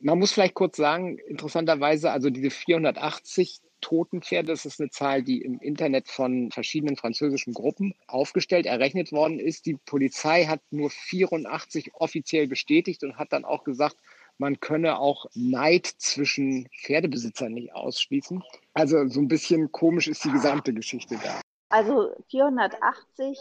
Man 0.00 0.18
muss 0.18 0.32
vielleicht 0.32 0.54
kurz 0.54 0.76
sagen, 0.76 1.18
interessanterweise, 1.18 2.10
also 2.10 2.30
diese 2.30 2.50
480 2.50 3.60
Totenpferde, 3.80 4.48
das 4.48 4.64
ist 4.64 4.80
eine 4.80 4.90
Zahl, 4.90 5.22
die 5.22 5.42
im 5.42 5.60
Internet 5.60 6.08
von 6.08 6.50
verschiedenen 6.50 6.96
französischen 6.96 7.52
Gruppen 7.52 7.94
aufgestellt, 8.06 8.66
errechnet 8.66 9.12
worden 9.12 9.38
ist. 9.38 9.66
Die 9.66 9.74
Polizei 9.74 10.46
hat 10.46 10.60
nur 10.70 10.90
84 10.90 11.94
offiziell 11.94 12.46
bestätigt 12.48 13.02
und 13.04 13.16
hat 13.16 13.32
dann 13.32 13.44
auch 13.44 13.64
gesagt, 13.64 13.96
man 14.38 14.60
könne 14.60 14.98
auch 14.98 15.26
Neid 15.34 15.86
zwischen 15.86 16.68
Pferdebesitzern 16.82 17.52
nicht 17.52 17.72
ausschließen. 17.72 18.42
Also 18.74 19.08
so 19.08 19.20
ein 19.20 19.28
bisschen 19.28 19.72
komisch 19.72 20.06
ist 20.06 20.24
die 20.24 20.30
gesamte 20.30 20.72
Geschichte 20.72 21.18
da. 21.22 21.40
Also 21.70 22.14
480 22.30 23.38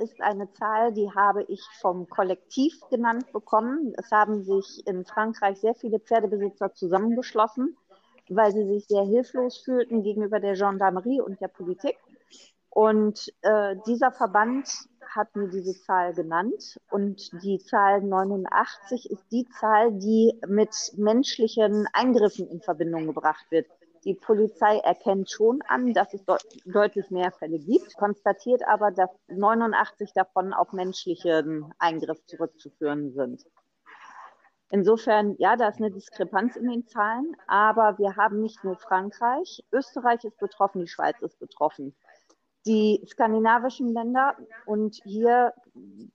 ist 0.00 0.20
eine 0.20 0.52
Zahl, 0.54 0.92
die 0.92 1.10
habe 1.12 1.44
ich 1.44 1.62
vom 1.80 2.08
Kollektiv 2.08 2.74
genannt 2.90 3.32
bekommen. 3.32 3.94
Es 3.96 4.10
haben 4.10 4.42
sich 4.42 4.84
in 4.86 5.04
Frankreich 5.04 5.60
sehr 5.60 5.76
viele 5.76 6.00
Pferdebesitzer 6.00 6.74
zusammengeschlossen, 6.74 7.76
weil 8.28 8.52
sie 8.52 8.66
sich 8.66 8.86
sehr 8.86 9.04
hilflos 9.04 9.58
fühlten 9.58 10.02
gegenüber 10.02 10.40
der 10.40 10.54
Gendarmerie 10.54 11.20
und 11.20 11.40
der 11.40 11.48
Politik. 11.48 11.96
Und 12.68 13.32
äh, 13.42 13.76
dieser 13.86 14.10
Verband 14.10 14.68
hat 15.14 15.36
mir 15.36 15.48
diese 15.48 15.78
Zahl 15.82 16.14
genannt. 16.14 16.80
Und 16.90 17.30
die 17.44 17.58
Zahl 17.58 18.02
89 18.02 19.10
ist 19.10 19.24
die 19.30 19.46
Zahl, 19.60 19.92
die 19.92 20.40
mit 20.48 20.74
menschlichen 20.96 21.86
Eingriffen 21.92 22.48
in 22.48 22.60
Verbindung 22.60 23.06
gebracht 23.06 23.44
wird. 23.50 23.66
Die 24.04 24.14
Polizei 24.14 24.78
erkennt 24.78 25.30
schon 25.30 25.62
an, 25.68 25.92
dass 25.92 26.12
es 26.12 26.24
de 26.24 26.36
deutlich 26.64 27.10
mehr 27.10 27.30
Fälle 27.30 27.58
gibt, 27.58 27.96
konstatiert 27.96 28.62
aber, 28.66 28.90
dass 28.90 29.10
89 29.28 30.12
davon 30.12 30.52
auf 30.52 30.72
menschlichen 30.72 31.72
Eingriff 31.78 32.24
zurückzuführen 32.26 33.12
sind. 33.12 33.44
Insofern, 34.70 35.36
ja, 35.38 35.56
da 35.56 35.68
ist 35.68 35.78
eine 35.78 35.90
Diskrepanz 35.90 36.56
in 36.56 36.68
den 36.68 36.86
Zahlen, 36.86 37.36
aber 37.46 37.98
wir 37.98 38.16
haben 38.16 38.40
nicht 38.40 38.64
nur 38.64 38.76
Frankreich, 38.76 39.62
Österreich 39.70 40.24
ist 40.24 40.38
betroffen, 40.38 40.80
die 40.80 40.88
Schweiz 40.88 41.20
ist 41.20 41.38
betroffen 41.38 41.94
die 42.66 43.02
skandinavischen 43.06 43.92
Länder. 43.92 44.36
Und 44.66 45.00
hier 45.04 45.52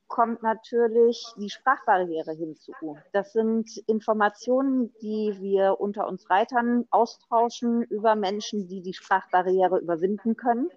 kommt 0.07 0.43
natürlich 0.43 1.25
die 1.37 1.49
Sprachbarriere 1.49 2.33
hinzu. 2.33 2.73
Das 3.11 3.33
sind 3.33 3.77
Informationen, 3.87 4.93
die 5.01 5.35
wir 5.39 5.79
unter 5.79 6.07
uns 6.07 6.29
Reitern 6.29 6.85
austauschen 6.89 7.83
über 7.83 8.15
Menschen, 8.15 8.67
die 8.67 8.81
die 8.81 8.93
Sprachbarriere 8.93 9.79
überwinden 9.79 10.35
können. 10.35 10.69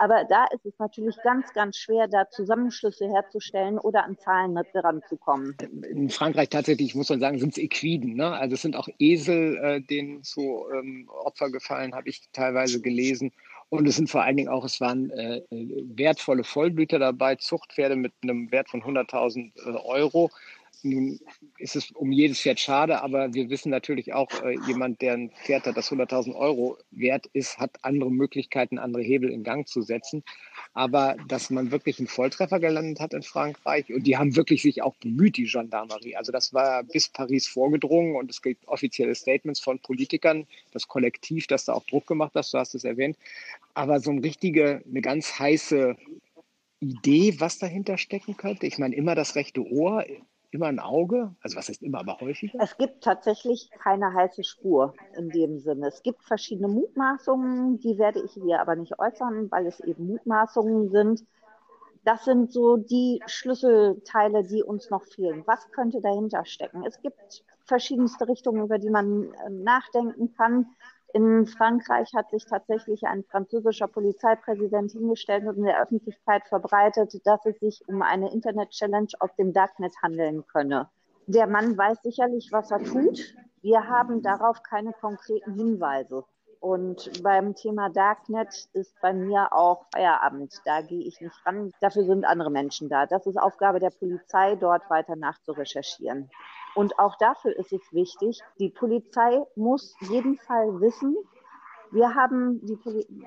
Aber 0.00 0.24
da 0.24 0.46
ist 0.46 0.64
es 0.64 0.78
natürlich 0.78 1.14
ganz, 1.22 1.52
ganz 1.52 1.76
schwer, 1.76 2.08
da 2.08 2.26
Zusammenschlüsse 2.30 3.06
herzustellen 3.06 3.78
oder 3.78 4.04
an 4.04 4.16
Zahlen 4.16 4.56
ranzukommen. 4.56 5.54
In 5.90 6.08
Frankreich 6.08 6.48
tatsächlich, 6.48 6.94
muss 6.94 7.10
man 7.10 7.20
sagen, 7.20 7.38
sind 7.38 7.50
es 7.50 7.58
Equiden. 7.58 8.14
Ne? 8.14 8.32
Also 8.32 8.54
es 8.54 8.62
sind 8.62 8.76
auch 8.76 8.88
Esel, 8.98 9.58
äh, 9.58 9.82
denen 9.82 10.22
zu 10.22 10.64
ähm, 10.72 11.06
Opfer 11.10 11.50
gefallen, 11.50 11.94
habe 11.94 12.08
ich 12.08 12.30
teilweise 12.32 12.80
gelesen. 12.80 13.30
Und 13.70 13.86
es 13.86 13.96
sind 13.96 14.10
vor 14.10 14.24
allen 14.24 14.36
Dingen 14.36 14.48
auch, 14.48 14.64
es 14.64 14.80
waren 14.80 15.10
äh, 15.10 15.42
wertvolle 15.50 16.42
Vollblüter 16.42 16.98
dabei, 16.98 17.36
Zuchtpferde 17.36 17.94
mit 17.94 18.12
einem 18.22 18.50
Wert 18.50 18.68
von 18.68 18.82
100.000 18.82 19.52
äh, 19.56 19.78
Euro. 19.84 20.30
Nun 20.82 21.20
ist 21.58 21.76
es 21.76 21.90
um 21.90 22.12
jedes 22.12 22.40
Pferd 22.40 22.60
schade, 22.60 23.02
aber 23.02 23.34
wir 23.34 23.50
wissen 23.50 23.70
natürlich 23.70 24.12
auch, 24.12 24.30
äh, 24.42 24.56
jemand, 24.66 25.00
der 25.02 25.14
ein 25.14 25.30
Pferd 25.30 25.66
hat, 25.66 25.76
das 25.76 25.90
100.000 25.90 26.34
Euro 26.34 26.78
wert 26.90 27.26
ist, 27.32 27.58
hat 27.58 27.78
andere 27.82 28.10
Möglichkeiten, 28.10 28.78
andere 28.78 29.02
Hebel 29.02 29.30
in 29.30 29.42
Gang 29.42 29.66
zu 29.68 29.82
setzen. 29.82 30.22
Aber 30.72 31.16
dass 31.28 31.50
man 31.50 31.70
wirklich 31.70 31.98
einen 31.98 32.08
Volltreffer 32.08 32.60
gelandet 32.60 33.00
hat 33.00 33.14
in 33.14 33.22
Frankreich 33.22 33.92
und 33.92 34.06
die 34.06 34.16
haben 34.16 34.36
wirklich 34.36 34.62
sich 34.62 34.82
auch 34.82 34.94
bemüht, 34.96 35.36
die 35.36 35.44
Gendarmerie. 35.44 36.16
Also 36.16 36.32
das 36.32 36.54
war 36.54 36.84
bis 36.84 37.08
Paris 37.08 37.46
vorgedrungen 37.46 38.16
und 38.16 38.30
es 38.30 38.42
gibt 38.42 38.66
offizielle 38.68 39.14
Statements 39.14 39.60
von 39.60 39.78
Politikern, 39.78 40.46
das 40.72 40.88
Kollektiv, 40.88 41.46
das 41.46 41.64
da 41.64 41.74
auch 41.74 41.84
Druck 41.86 42.06
gemacht 42.06 42.34
hat, 42.34 42.52
du 42.52 42.58
hast 42.58 42.74
es 42.74 42.84
erwähnt. 42.84 43.16
Aber 43.74 44.00
so 44.00 44.10
eine 44.10 44.22
richtige, 44.22 44.82
eine 44.88 45.00
ganz 45.00 45.38
heiße 45.38 45.96
Idee, 46.80 47.38
was 47.38 47.58
dahinter 47.58 47.98
stecken 47.98 48.36
könnte? 48.36 48.66
Ich 48.66 48.78
meine, 48.78 48.94
immer 48.94 49.14
das 49.14 49.34
rechte 49.34 49.62
Ohr, 49.62 50.04
immer 50.50 50.66
ein 50.66 50.78
Auge? 50.78 51.34
Also 51.42 51.56
was 51.56 51.68
heißt 51.68 51.82
immer, 51.82 52.00
aber 52.00 52.18
häufiger? 52.20 52.58
Es 52.60 52.76
gibt 52.76 53.02
tatsächlich 53.04 53.70
keine 53.70 54.12
heiße 54.12 54.44
Spur 54.44 54.94
in 55.16 55.30
dem 55.30 55.58
Sinne. 55.58 55.88
Es 55.88 56.02
gibt 56.02 56.24
verschiedene 56.24 56.68
Mutmaßungen, 56.68 57.78
die 57.80 57.98
werde 57.98 58.22
ich 58.22 58.32
hier 58.32 58.60
aber 58.60 58.76
nicht 58.76 58.98
äußern, 58.98 59.50
weil 59.50 59.66
es 59.66 59.80
eben 59.80 60.06
Mutmaßungen 60.06 60.90
sind. 60.90 61.24
Das 62.04 62.24
sind 62.24 62.50
so 62.50 62.76
die 62.78 63.20
Schlüsselteile, 63.26 64.42
die 64.44 64.62
uns 64.62 64.88
noch 64.90 65.04
fehlen. 65.04 65.42
Was 65.46 65.70
könnte 65.70 66.00
dahinter 66.00 66.44
stecken? 66.46 66.84
Es 66.86 67.00
gibt 67.02 67.44
verschiedenste 67.64 68.26
Richtungen, 68.26 68.64
über 68.64 68.78
die 68.78 68.90
man 68.90 69.32
äh, 69.34 69.50
nachdenken 69.50 70.32
kann. 70.34 70.66
In 71.12 71.46
Frankreich 71.46 72.12
hat 72.14 72.30
sich 72.30 72.46
tatsächlich 72.46 73.04
ein 73.04 73.24
französischer 73.24 73.88
Polizeipräsident 73.88 74.92
hingestellt 74.92 75.46
und 75.46 75.56
in 75.56 75.64
der 75.64 75.82
Öffentlichkeit 75.82 76.46
verbreitet, 76.48 77.20
dass 77.24 77.44
es 77.46 77.58
sich 77.58 77.82
um 77.88 78.02
eine 78.02 78.32
Internet-Challenge 78.32 79.08
auf 79.18 79.34
dem 79.36 79.52
Darknet 79.52 79.92
handeln 80.02 80.46
könne. 80.46 80.88
Der 81.26 81.46
Mann 81.46 81.76
weiß 81.76 82.02
sicherlich, 82.02 82.50
was 82.52 82.70
er 82.70 82.82
tut. 82.82 83.34
Wir 83.62 83.88
haben 83.88 84.22
darauf 84.22 84.62
keine 84.62 84.92
konkreten 84.92 85.54
Hinweise. 85.54 86.24
Und 86.60 87.22
beim 87.22 87.54
Thema 87.54 87.88
Darknet 87.88 88.68
ist 88.74 88.94
bei 89.00 89.12
mir 89.14 89.52
auch 89.52 89.86
Feierabend. 89.92 90.60
Da 90.66 90.82
gehe 90.82 91.06
ich 91.06 91.20
nicht 91.20 91.34
ran. 91.46 91.72
Dafür 91.80 92.04
sind 92.04 92.24
andere 92.24 92.50
Menschen 92.50 92.88
da. 92.88 93.06
Das 93.06 93.26
ist 93.26 93.38
Aufgabe 93.38 93.80
der 93.80 93.90
Polizei, 93.90 94.56
dort 94.56 94.88
weiter 94.90 95.16
nachzurecherchieren. 95.16 96.30
Und 96.74 96.98
auch 96.98 97.16
dafür 97.16 97.56
ist 97.56 97.72
es 97.72 97.92
wichtig, 97.92 98.40
die 98.58 98.70
Polizei 98.70 99.42
muss 99.56 99.94
jeden 100.00 100.38
Fall 100.38 100.80
wissen, 100.80 101.16
wir 101.92 102.14
haben 102.14 102.60
die 102.64 102.78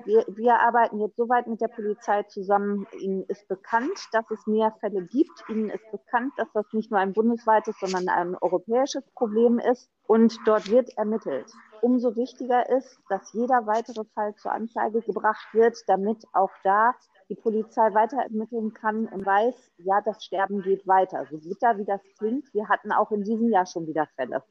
wir, 0.06 0.24
wir 0.26 0.58
arbeiten 0.58 0.98
jetzt 0.98 1.16
soweit 1.16 1.46
mit 1.46 1.60
der 1.60 1.68
Polizei 1.68 2.22
zusammen. 2.24 2.86
Ihnen 2.98 3.24
ist 3.24 3.46
bekannt, 3.46 4.08
dass 4.12 4.30
es 4.30 4.46
mehr 4.46 4.72
Fälle 4.80 5.02
gibt. 5.02 5.44
Ihnen 5.50 5.68
ist 5.68 5.90
bekannt, 5.90 6.32
dass 6.38 6.50
das 6.54 6.64
nicht 6.72 6.90
nur 6.90 6.98
ein 6.98 7.12
bundesweites, 7.12 7.76
sondern 7.78 8.08
ein 8.08 8.34
europäisches 8.36 9.04
Problem 9.14 9.58
ist. 9.58 9.90
Und 10.06 10.38
dort 10.46 10.70
wird 10.70 10.96
ermittelt. 10.96 11.52
Umso 11.82 12.16
wichtiger 12.16 12.68
ist, 12.70 12.98
dass 13.10 13.34
jeder 13.34 13.66
weitere 13.66 14.04
Fall 14.14 14.34
zur 14.36 14.52
Anzeige 14.52 15.02
gebracht 15.02 15.46
wird, 15.52 15.76
damit 15.86 16.24
auch 16.32 16.52
da 16.62 16.94
die 17.28 17.34
Polizei 17.34 17.92
weiter 17.94 18.18
ermitteln 18.18 18.74
kann 18.74 19.06
und 19.06 19.24
weiß, 19.24 19.54
ja, 19.78 20.00
das 20.04 20.24
Sterben 20.24 20.62
geht 20.62 20.86
weiter. 20.86 21.26
So 21.30 21.38
bitter 21.38 21.78
wie 21.78 21.84
das 21.84 22.00
klingt, 22.18 22.52
wir 22.54 22.68
hatten 22.68 22.92
auch 22.92 23.10
in 23.10 23.24
diesem 23.24 23.50
Jahr 23.50 23.66
schon 23.66 23.86
wieder 23.86 24.06
Fälle. 24.16 24.42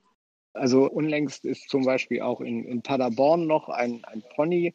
Also 0.54 0.90
unlängst 0.90 1.46
ist 1.46 1.70
zum 1.70 1.84
Beispiel 1.84 2.22
auch 2.22 2.42
in, 2.42 2.64
in 2.66 2.82
Paderborn 2.82 3.48
noch 3.48 3.70
ein, 3.70 4.04
ein 4.06 4.24
Pony, 4.36 4.74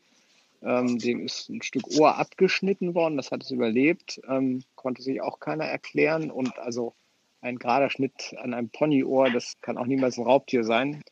ähm, 0.62 0.98
dem 0.98 1.20
ist 1.20 1.48
ein 1.48 1.62
Stück 1.62 1.84
Ohr 1.98 2.16
abgeschnitten 2.18 2.94
worden, 2.94 3.16
das 3.16 3.30
hat 3.30 3.44
es 3.44 3.50
überlebt, 3.50 4.20
ähm, 4.28 4.64
konnte 4.74 5.02
sich 5.02 5.20
auch 5.20 5.38
keiner 5.38 5.64
erklären 5.64 6.30
und 6.30 6.58
also 6.58 6.94
ein 7.40 7.58
gerader 7.58 7.90
Schnitt 7.90 8.34
an 8.38 8.54
einem 8.54 8.70
Ponyohr, 8.70 9.30
das 9.30 9.60
kann 9.60 9.78
auch 9.78 9.86
niemals 9.86 10.18
ein 10.18 10.24
Raubtier 10.24 10.64
sein. 10.64 11.04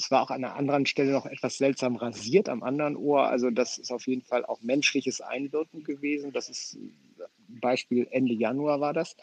Es 0.00 0.10
war 0.10 0.22
auch 0.22 0.30
an 0.30 0.42
einer 0.42 0.56
anderen 0.56 0.86
Stelle 0.86 1.12
noch 1.12 1.26
etwas 1.26 1.58
seltsam 1.58 1.96
rasiert 1.96 2.48
am 2.48 2.62
anderen 2.62 2.96
Ohr. 2.96 3.26
Also 3.26 3.50
das 3.50 3.76
ist 3.76 3.92
auf 3.92 4.06
jeden 4.06 4.22
Fall 4.22 4.46
auch 4.46 4.62
menschliches 4.62 5.20
Einwirken 5.20 5.84
gewesen. 5.84 6.32
Das 6.32 6.48
ist 6.48 6.78
Beispiel 7.48 8.08
Ende 8.10 8.32
Januar 8.32 8.80
war 8.80 8.94
das. 8.94 9.14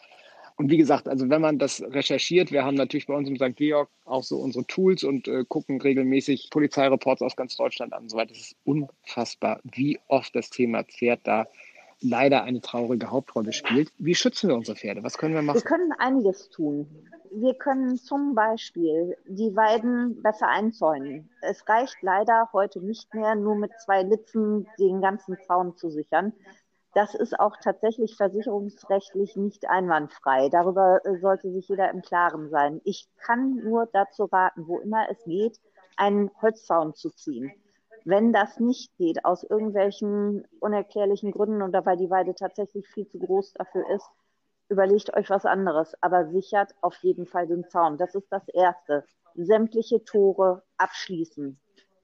Und 0.56 0.70
wie 0.70 0.76
gesagt, 0.76 1.08
also 1.08 1.28
wenn 1.30 1.40
man 1.40 1.58
das 1.58 1.82
recherchiert, 1.82 2.52
wir 2.52 2.64
haben 2.64 2.76
natürlich 2.76 3.06
bei 3.06 3.14
uns 3.14 3.28
im 3.28 3.36
St. 3.36 3.56
Georg 3.56 3.88
auch 4.04 4.22
so 4.22 4.38
unsere 4.38 4.66
Tools 4.66 5.02
und 5.02 5.26
äh, 5.26 5.44
gucken 5.48 5.80
regelmäßig 5.80 6.50
Polizeireports 6.50 7.22
aus 7.22 7.36
ganz 7.36 7.56
Deutschland 7.56 7.92
an 7.92 8.02
und 8.02 8.10
so 8.10 8.16
weiter. 8.16 8.32
Es 8.32 8.38
ist 8.38 8.56
unfassbar, 8.64 9.60
wie 9.64 9.98
oft 10.06 10.34
das 10.34 10.50
Thema 10.50 10.84
Pferd 10.84 11.20
da 11.24 11.46
leider 12.00 12.44
eine 12.44 12.60
traurige 12.60 13.10
Hauptrolle 13.10 13.52
spielt. 13.52 13.92
Wie 13.98 14.14
schützen 14.14 14.48
wir 14.48 14.56
unsere 14.56 14.76
Pferde? 14.76 15.02
Was 15.02 15.18
können 15.18 15.34
wir 15.34 15.42
machen? 15.42 15.58
Wir 15.58 15.64
können 15.64 15.92
einiges 15.98 16.48
tun. 16.50 16.86
Wir 17.32 17.54
können 17.54 17.96
zum 17.96 18.34
Beispiel 18.34 19.16
die 19.26 19.54
Weiden 19.56 20.22
besser 20.22 20.48
einzäunen. 20.48 21.30
Es 21.42 21.68
reicht 21.68 22.02
leider 22.02 22.50
heute 22.52 22.80
nicht 22.80 23.14
mehr, 23.14 23.34
nur 23.34 23.56
mit 23.56 23.72
zwei 23.80 24.02
Litzen 24.02 24.66
den 24.78 25.00
ganzen 25.00 25.36
Zaun 25.46 25.76
zu 25.76 25.90
sichern. 25.90 26.32
Das 26.94 27.14
ist 27.14 27.38
auch 27.38 27.56
tatsächlich 27.58 28.16
versicherungsrechtlich 28.16 29.36
nicht 29.36 29.68
einwandfrei. 29.68 30.48
Darüber 30.48 31.00
äh, 31.04 31.18
sollte 31.18 31.50
sich 31.52 31.68
jeder 31.68 31.90
im 31.90 32.02
Klaren 32.02 32.50
sein. 32.50 32.80
Ich 32.84 33.08
kann 33.18 33.56
nur 33.56 33.86
dazu 33.92 34.24
raten, 34.24 34.66
wo 34.66 34.78
immer 34.80 35.06
es 35.10 35.22
geht, 35.24 35.60
einen 35.96 36.30
Holzzaun 36.42 36.94
zu 36.94 37.10
ziehen 37.10 37.52
Wenn 38.04 38.32
das 38.32 38.60
nicht 38.60 38.96
geht, 38.96 39.24
aus 39.24 39.44
irgendwelchen 39.44 40.46
unerklärlichen 40.60 41.32
Gründen 41.32 41.62
oder 41.62 41.84
weil 41.86 41.96
die 41.98 42.10
Weide 42.10 42.34
tatsächlich 42.34 42.88
viel 42.88 43.06
zu 43.08 43.18
groß 43.18 43.54
dafür 43.54 43.88
ist, 43.90 44.08
überlegt 44.68 45.14
euch 45.16 45.30
was 45.30 45.46
anderes, 45.46 45.94
aber 46.00 46.26
sichert 46.28 46.74
auf 46.80 46.96
jeden 47.02 47.26
Fall 47.26 47.46
den 47.46 47.68
Zaun. 47.68 47.98
Das 47.98 48.14
ist 48.14 48.28
das 48.30 48.46
Erste. 48.48 49.04
Sämtliche 49.34 50.04
Tore 50.04 50.62
abschließen. 50.76 51.58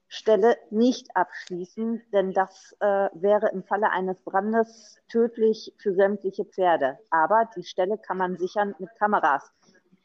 Stelle 0.07 0.55
nicht 0.69 1.07
abschließen, 1.15 2.01
denn 2.13 2.31
das 2.31 2.75
äh, 2.79 3.09
wäre 3.13 3.49
im 3.49 3.63
Falle 3.63 3.89
eines 3.89 4.21
Brandes 4.21 4.97
tödlich 5.09 5.73
für 5.77 5.93
sämtliche 5.93 6.45
Pferde. 6.45 6.99
Aber 7.09 7.49
die 7.55 7.63
Stelle 7.63 7.97
kann 7.97 8.17
man 8.17 8.37
sichern 8.37 8.75
mit 8.79 8.89
Kameras. 8.97 9.51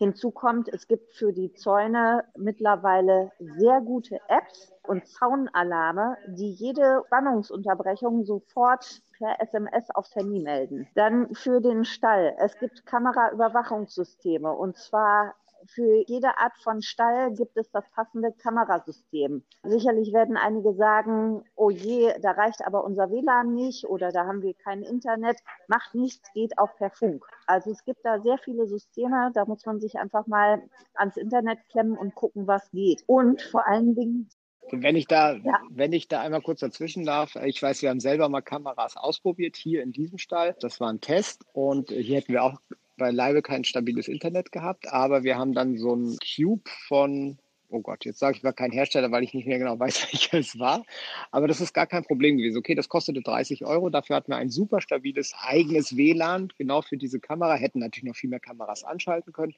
Hinzu 0.01 0.31
kommt, 0.31 0.71
es 0.73 0.89
gibt 0.89 1.13
für 1.13 1.31
die 1.31 1.53
Zäune 1.53 2.25
mittlerweile 2.35 3.33
sehr 3.59 3.83
gute 3.83 4.19
Apps 4.29 4.73
und 4.89 5.07
Zaunalarme, 5.07 6.17
die 6.27 6.53
jede 6.53 7.03
Spannungsunterbrechung 7.07 8.25
sofort 8.25 9.03
per 9.19 9.39
SMS 9.43 9.91
aufs 9.91 10.17
Handy 10.17 10.41
melden. 10.41 10.89
Dann 10.95 11.35
für 11.35 11.61
den 11.61 11.85
Stall. 11.85 12.35
Es 12.39 12.59
gibt 12.59 12.87
Kameraüberwachungssysteme 12.87 14.51
und 14.51 14.79
zwar 14.79 15.35
für 15.67 16.05
jede 16.07 16.39
Art 16.39 16.57
von 16.63 16.83
Stall 16.83 17.33
gibt 17.35 17.57
es 17.57 17.71
das 17.71 17.85
passende 17.91 18.33
Kamerasystem. 18.33 19.43
Sicherlich 19.63 20.13
werden 20.13 20.37
einige 20.37 20.75
sagen, 20.75 21.45
oh 21.57 21.71
je, 21.71 22.13
da 22.21 22.33
reicht 22.33 22.65
aber 22.67 22.85
unser 22.85 23.11
WLAN 23.11 23.55
nicht 23.55 23.85
oder 23.85 24.11
da 24.11 24.27
haben 24.27 24.43
wir 24.43 24.55
kein 24.55 24.83
Internet. 24.83 25.39
Macht 25.69 25.95
nichts, 25.95 26.33
geht 26.33 26.59
auch 26.59 26.75
per 26.77 26.91
Funk. 26.91 27.25
Also 27.47 27.71
es 27.71 27.85
gibt 27.85 28.05
da 28.05 28.21
sehr 28.21 28.39
viele 28.39 28.67
Systeme, 28.67 29.31
da 29.35 29.45
muss 29.45 29.65
man 29.67 29.81
sich 29.81 29.97
einfach 29.99 30.27
mal 30.27 30.63
ans 30.95 31.17
Internet 31.17 31.59
klemmen 31.71 31.97
und 31.97 32.15
gucken, 32.15 32.47
was 32.47 32.71
geht. 32.71 33.03
Und 33.07 33.43
vor 33.43 33.67
allen 33.67 33.95
Dingen 33.95 34.29
wenn 34.73 34.95
ich 34.95 35.07
da, 35.07 35.35
ja. 35.35 35.61
wenn 35.71 35.93
ich 35.93 36.07
da 36.07 36.21
einmal 36.21 36.43
kurz 36.43 36.61
dazwischen 36.61 37.05
darf, 37.05 37.35
ich 37.37 37.61
weiß, 37.61 37.83
wir 37.83 37.91
haben 37.91 37.99
selber 37.99 38.29
mal 38.29 38.41
Kameras 38.41 38.97
ausprobiert 38.97 39.57
hier 39.57 39.83
in 39.83 39.91
diesem 39.91 40.19
Stall. 40.19 40.57
Das 40.61 40.79
war 40.79 40.93
ein 40.93 41.01
Test 41.01 41.45
und 41.53 41.91
hier 41.91 42.19
hätten 42.19 42.33
wir 42.33 42.45
auch 42.45 42.61
beileibe 43.01 43.41
kein 43.41 43.65
stabiles 43.65 44.09
Internet 44.09 44.53
gehabt, 44.53 44.93
aber 44.93 45.25
wir 45.25 45.39
haben 45.39 45.55
dann 45.55 45.79
so 45.79 45.97
ein 45.97 46.19
Cube 46.19 46.69
von, 46.87 47.39
oh 47.71 47.81
Gott, 47.81 48.05
jetzt 48.05 48.19
sage 48.19 48.37
ich 48.37 48.43
mal 48.43 48.53
kein 48.53 48.73
Hersteller, 48.73 49.11
weil 49.11 49.23
ich 49.23 49.33
nicht 49.33 49.47
mehr 49.47 49.59
genau 49.59 49.79
weiß, 49.79 50.03
welcher 50.13 50.39
es 50.39 50.59
war. 50.59 50.85
Aber 51.31 51.49
das 51.49 51.63
ist 51.63 51.73
gar 51.73 51.87
kein 51.87 52.05
Problem 52.05 52.37
gewesen. 52.37 52.59
Okay, 52.59 52.75
das 52.75 52.91
kostete 52.91 53.23
30 53.23 53.65
Euro. 53.65 53.89
Dafür 53.89 54.17
hatten 54.17 54.31
wir 54.31 54.37
ein 54.37 54.51
super 54.51 54.83
stabiles 54.83 55.35
eigenes 55.41 55.97
WLAN, 55.97 56.53
genau 56.59 56.83
für 56.83 56.99
diese 56.99 57.21
Kamera. 57.21 57.55
Hätten 57.55 57.79
natürlich 57.79 58.05
noch 58.05 58.17
viel 58.17 58.31
mehr 58.31 58.39
Kameras 58.39 58.85
anschalten 58.85 59.33
können. 59.33 59.55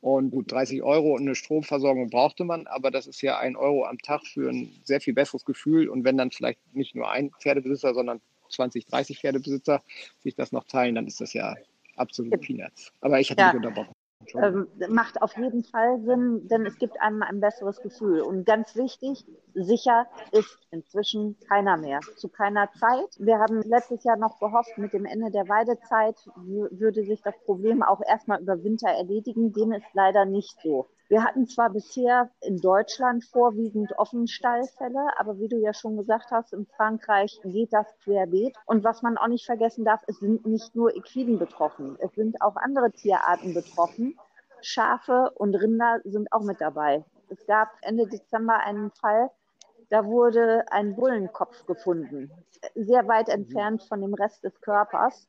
Und 0.00 0.32
gut, 0.32 0.50
30 0.50 0.82
Euro 0.82 1.14
und 1.14 1.20
eine 1.20 1.36
Stromversorgung 1.36 2.10
brauchte 2.10 2.42
man, 2.42 2.66
aber 2.66 2.90
das 2.90 3.06
ist 3.06 3.22
ja 3.22 3.38
ein 3.38 3.54
Euro 3.54 3.84
am 3.84 3.98
Tag 3.98 4.26
für 4.26 4.50
ein 4.50 4.72
sehr 4.82 5.00
viel 5.00 5.14
besseres 5.14 5.44
Gefühl. 5.44 5.88
Und 5.88 6.02
wenn 6.02 6.18
dann 6.18 6.32
vielleicht 6.32 6.58
nicht 6.74 6.96
nur 6.96 7.08
ein 7.08 7.30
Pferdebesitzer, 7.40 7.94
sondern 7.94 8.20
20, 8.48 8.86
30 8.86 9.20
Pferdebesitzer 9.20 9.80
sich 10.18 10.34
das 10.34 10.50
noch 10.50 10.64
teilen, 10.64 10.96
dann 10.96 11.06
ist 11.06 11.20
das 11.20 11.32
ja 11.34 11.54
absolut 11.96 12.40
Peanuts. 12.40 12.92
Aber 13.00 13.20
ich 13.20 13.30
hatte 13.30 13.40
ja. 13.40 13.50
dich 13.50 13.56
unterbrochen. 13.56 13.92
Ähm, 14.34 14.68
macht 14.88 15.20
auf 15.20 15.36
jeden 15.36 15.64
Fall 15.64 16.00
Sinn, 16.00 16.46
denn 16.48 16.64
es 16.66 16.78
gibt 16.78 17.00
einem 17.00 17.22
ein 17.22 17.40
besseres 17.40 17.80
Gefühl. 17.82 18.20
Und 18.20 18.44
ganz 18.44 18.76
wichtig, 18.76 19.24
sicher 19.54 20.06
ist 20.30 20.58
inzwischen 20.70 21.36
keiner 21.48 21.76
mehr. 21.76 22.00
Zu 22.16 22.28
keiner 22.28 22.70
Zeit. 22.72 23.08
Wir 23.18 23.38
haben 23.38 23.62
letztes 23.62 24.04
Jahr 24.04 24.16
noch 24.16 24.38
gehofft, 24.38 24.78
mit 24.78 24.92
dem 24.92 25.04
Ende 25.04 25.30
der 25.30 25.48
Weidezeit 25.48 26.16
würde 26.36 27.04
sich 27.04 27.22
das 27.22 27.34
Problem 27.44 27.82
auch 27.82 28.00
erstmal 28.06 28.40
über 28.40 28.62
Winter 28.62 28.88
erledigen. 28.88 29.52
Dem 29.52 29.72
ist 29.72 29.92
leider 29.92 30.24
nicht 30.24 30.56
so. 30.62 30.88
Wir 31.08 31.24
hatten 31.24 31.46
zwar 31.46 31.70
bisher 31.70 32.30
in 32.40 32.58
Deutschland 32.58 33.24
vorwiegend 33.24 33.92
Offenstallfälle, 33.98 35.08
aber 35.18 35.38
wie 35.38 35.48
du 35.48 35.58
ja 35.58 35.74
schon 35.74 35.96
gesagt 35.96 36.30
hast, 36.30 36.52
in 36.52 36.66
Frankreich 36.66 37.38
geht 37.44 37.72
das 37.72 37.86
querbeet. 38.02 38.56
Und 38.66 38.84
was 38.84 39.02
man 39.02 39.18
auch 39.18 39.28
nicht 39.28 39.44
vergessen 39.44 39.84
darf, 39.84 40.02
es 40.06 40.18
sind 40.18 40.46
nicht 40.46 40.74
nur 40.74 40.94
Equiden 40.96 41.38
betroffen, 41.38 41.96
es 42.00 42.12
sind 42.14 42.40
auch 42.40 42.56
andere 42.56 42.90
Tierarten 42.92 43.54
betroffen. 43.54 44.18
Schafe 44.62 45.30
und 45.34 45.54
Rinder 45.54 46.00
sind 46.04 46.32
auch 46.32 46.42
mit 46.42 46.60
dabei. 46.60 47.04
Es 47.28 47.44
gab 47.46 47.68
Ende 47.82 48.06
Dezember 48.06 48.60
einen 48.60 48.90
Fall, 48.92 49.30
da 49.90 50.06
wurde 50.06 50.64
ein 50.70 50.96
Bullenkopf 50.96 51.66
gefunden, 51.66 52.30
sehr 52.74 53.06
weit 53.08 53.28
entfernt 53.28 53.82
von 53.82 54.00
dem 54.00 54.14
Rest 54.14 54.44
des 54.44 54.58
Körpers 54.60 55.28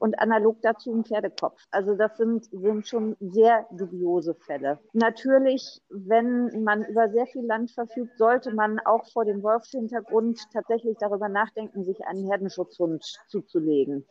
und 0.00 0.18
analog 0.20 0.60
dazu 0.62 0.92
ein 0.92 1.04
Pferdekopf. 1.04 1.62
Also 1.70 1.94
das 1.94 2.16
sind, 2.16 2.44
sind 2.44 2.86
schon 2.86 3.16
sehr 3.20 3.66
dubiose 3.72 4.34
Fälle. 4.34 4.78
Natürlich, 4.92 5.80
wenn 5.88 6.62
man 6.64 6.84
über 6.84 7.10
sehr 7.10 7.26
viel 7.26 7.44
Land 7.44 7.70
verfügt, 7.72 8.16
sollte 8.18 8.54
man 8.54 8.78
auch 8.80 9.06
vor 9.12 9.24
dem 9.24 9.42
Wolfshintergrund 9.42 10.40
tatsächlich 10.52 10.96
darüber 10.98 11.28
nachdenken, 11.28 11.84
sich 11.84 12.04
einen 12.06 12.26
Herdenschutzhund 12.28 13.04
zuzulegen. 13.28 14.04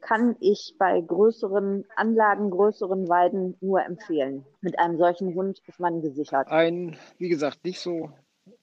Kann 0.00 0.36
ich 0.40 0.74
bei 0.78 1.00
größeren 1.00 1.84
Anlagen, 1.94 2.50
größeren 2.50 3.08
Weiden 3.08 3.56
nur 3.60 3.82
empfehlen. 3.84 4.44
Mit 4.60 4.78
einem 4.78 4.98
solchen 4.98 5.34
Hund 5.34 5.60
ist 5.66 5.78
man 5.78 6.02
gesichert. 6.02 6.48
Ein, 6.48 6.96
wie 7.18 7.28
gesagt, 7.28 7.64
nicht 7.64 7.78
so 7.78 8.10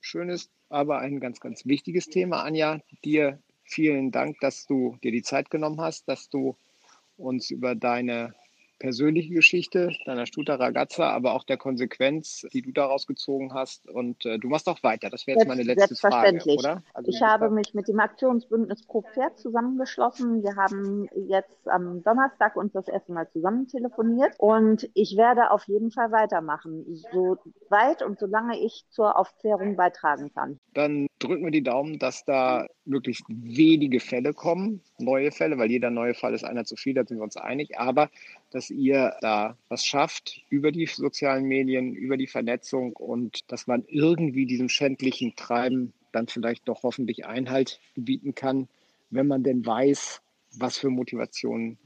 schönes, 0.01 0.49
aber 0.67 0.99
ein 0.99 1.21
ganz, 1.21 1.39
ganz 1.39 1.65
wichtiges 1.65 2.07
Thema, 2.07 2.43
Anja. 2.43 2.79
Dir 3.05 3.39
vielen 3.69 4.11
Dank, 4.11 4.39
dass 4.39 4.65
du 4.65 4.97
dir 5.03 5.11
die 5.11 5.21
Zeit 5.21 5.49
genommen 5.49 5.79
hast, 5.79 6.07
dass 6.07 6.29
du 6.29 6.55
uns 7.17 7.51
über 7.51 7.75
deine 7.75 8.33
persönliche 8.79 9.33
Geschichte 9.33 9.91
deiner 10.05 10.25
Stuta 10.25 10.55
Ragazza, 10.55 11.09
aber 11.11 11.33
auch 11.33 11.43
der 11.43 11.57
Konsequenz, 11.57 12.47
die 12.53 12.61
du 12.61 12.71
daraus 12.71 13.05
gezogen 13.05 13.53
hast. 13.53 13.87
Und 13.89 14.25
äh, 14.25 14.39
du 14.39 14.47
machst 14.47 14.67
auch 14.67 14.81
weiter. 14.83 15.09
Das 15.09 15.27
wäre 15.27 15.37
jetzt 15.37 15.47
meine 15.47 15.63
letzte 15.63 15.95
Frage, 15.95 16.41
oder? 16.45 16.81
Also 16.93 17.11
ich 17.11 17.21
habe 17.21 17.49
mich 17.49 17.73
mit 17.73 17.87
dem 17.87 17.99
Aktionsbündnis 17.99 18.85
Pro 18.85 19.01
Pferd 19.01 19.37
zusammengeschlossen. 19.37 20.43
Wir 20.43 20.55
haben 20.55 21.09
jetzt 21.27 21.67
am 21.67 22.01
Donnerstag 22.03 22.55
uns 22.55 22.71
das 22.71 22.87
erste 22.87 23.11
Mal 23.11 23.29
zusammen 23.29 23.67
telefoniert 23.67 24.33
und 24.37 24.89
ich 24.93 25.17
werde 25.17 25.51
auf 25.51 25.67
jeden 25.67 25.91
Fall 25.91 26.11
weitermachen, 26.11 26.85
so 27.11 27.37
weit 27.69 28.01
und 28.01 28.17
solange 28.17 28.57
ich 28.59 28.85
zur 28.89 29.17
Aufklärung 29.17 29.75
beitragen 29.75 30.31
kann. 30.33 30.59
Dann 30.73 31.08
drücken 31.19 31.43
wir 31.43 31.51
die 31.51 31.63
Daumen, 31.63 31.99
dass 31.99 32.25
da 32.25 32.65
möglichst 32.85 33.23
wenige 33.27 33.99
Fälle 33.99 34.33
kommen, 34.33 34.81
neue 34.97 35.31
Fälle, 35.31 35.57
weil 35.57 35.69
jeder 35.69 35.89
neue 35.89 36.13
Fall 36.13 36.33
ist 36.33 36.43
einer 36.43 36.65
zu 36.65 36.75
viel, 36.75 36.93
da 36.93 37.05
sind 37.05 37.17
wir 37.17 37.23
uns 37.23 37.37
einig. 37.37 37.77
Aber 37.77 38.09
dass 38.51 38.69
ihr 38.69 39.15
da 39.21 39.57
was 39.67 39.85
schafft 39.85 40.41
über 40.49 40.71
die 40.71 40.85
sozialen 40.85 41.45
Medien, 41.45 41.93
über 41.93 42.17
die 42.17 42.27
Vernetzung 42.27 42.93
und 42.93 43.51
dass 43.51 43.67
man 43.67 43.83
irgendwie 43.87 44.45
diesem 44.45 44.69
schändlichen 44.69 45.35
Treiben 45.35 45.93
dann 46.11 46.27
vielleicht 46.27 46.67
doch 46.67 46.83
hoffentlich 46.83 47.25
Einhalt 47.25 47.79
gebieten 47.95 48.33
kann, 48.33 48.67
wenn 49.09 49.27
man 49.27 49.43
denn 49.43 49.65
weiß, 49.65 50.21
was 50.57 50.77
für 50.77 50.89
Motivationen 50.89 51.77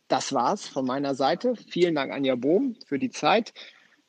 Das 0.08 0.34
war's 0.34 0.68
von 0.68 0.86
meiner 0.86 1.16
Seite. 1.16 1.56
Vielen 1.56 1.96
Dank, 1.96 2.12
Anja 2.12 2.36
Bohm, 2.36 2.76
für 2.86 3.00
die 3.00 3.12
Zeit. 3.12 3.54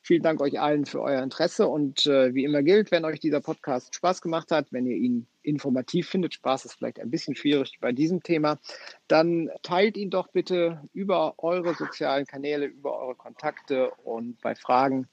Vielen 0.04 0.22
Dank 0.24 0.40
euch 0.40 0.60
allen 0.60 0.84
für 0.84 1.00
euer 1.00 1.22
Interesse. 1.22 1.68
Und 1.68 2.06
äh, 2.06 2.34
wie 2.34 2.42
immer 2.42 2.64
gilt, 2.64 2.90
wenn 2.90 3.04
euch 3.04 3.20
dieser 3.20 3.40
Podcast 3.40 3.94
Spaß 3.94 4.20
gemacht 4.20 4.50
hat, 4.50 4.72
wenn 4.72 4.84
ihr 4.86 4.96
ihn 4.96 5.28
informativ 5.42 6.08
findet, 6.08 6.34
Spaß 6.34 6.64
ist 6.64 6.74
vielleicht 6.74 6.98
ein 6.98 7.10
bisschen 7.10 7.36
schwierig 7.36 7.78
bei 7.80 7.92
diesem 7.92 8.20
Thema, 8.22 8.58
dann 9.06 9.48
teilt 9.62 9.96
ihn 9.96 10.10
doch 10.10 10.26
bitte 10.28 10.80
über 10.92 11.34
eure 11.38 11.74
sozialen 11.74 12.26
Kanäle, 12.26 12.66
über 12.66 12.98
eure 12.98 13.14
Kontakte 13.14 13.92
und 14.02 14.40
bei 14.40 14.56
Fragen 14.56 15.06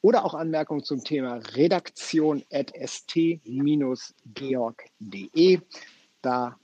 oder 0.00 0.24
auch 0.24 0.32
Anmerkungen 0.34 0.82
zum 0.82 1.04
Thema 1.04 1.40
redaktion 1.54 2.42
at 2.50 2.72
st-georg.de. 2.74 3.40
Da 6.22 6.56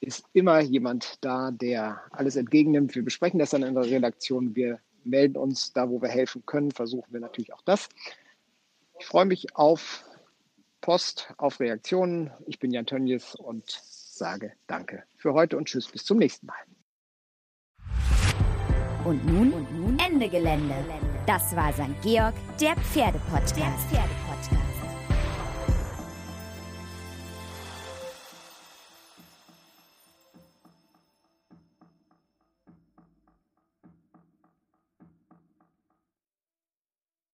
ist 0.00 0.24
immer 0.32 0.60
jemand 0.60 1.18
da, 1.20 1.52
der 1.52 2.00
alles 2.10 2.34
entgegennimmt. 2.34 2.96
Wir 2.96 3.04
besprechen 3.04 3.38
das 3.38 3.50
dann 3.50 3.62
in 3.62 3.74
der 3.74 3.84
Redaktion. 3.84 4.56
Wir 4.56 4.80
melden 5.04 5.36
uns 5.36 5.72
da, 5.72 5.88
wo 5.88 6.00
wir 6.00 6.08
helfen 6.08 6.44
können. 6.46 6.70
Versuchen 6.70 7.12
wir 7.12 7.20
natürlich 7.20 7.52
auch 7.52 7.62
das. 7.62 7.88
Ich 8.98 9.06
freue 9.06 9.24
mich 9.24 9.56
auf 9.56 10.04
Post, 10.80 11.32
auf 11.38 11.60
Reaktionen. 11.60 12.30
Ich 12.46 12.58
bin 12.58 12.70
Jan 12.72 12.86
Tönjes 12.86 13.34
und 13.34 13.64
sage 13.70 14.52
Danke 14.66 15.04
für 15.16 15.32
heute 15.32 15.56
und 15.56 15.66
Tschüss. 15.66 15.88
Bis 15.88 16.04
zum 16.04 16.18
nächsten 16.18 16.46
Mal. 16.46 16.56
Und 19.04 19.26
nun, 19.26 19.52
und 19.52 19.72
nun 19.76 19.98
Ende 19.98 20.28
Gelände. 20.28 20.74
Das 21.26 21.54
war 21.56 21.72
St. 21.72 22.00
Georg, 22.02 22.34
der 22.60 22.76
Pferdepodcast. 22.76 23.56
Der 23.56 23.72
Pferdepodcast. 23.88 24.81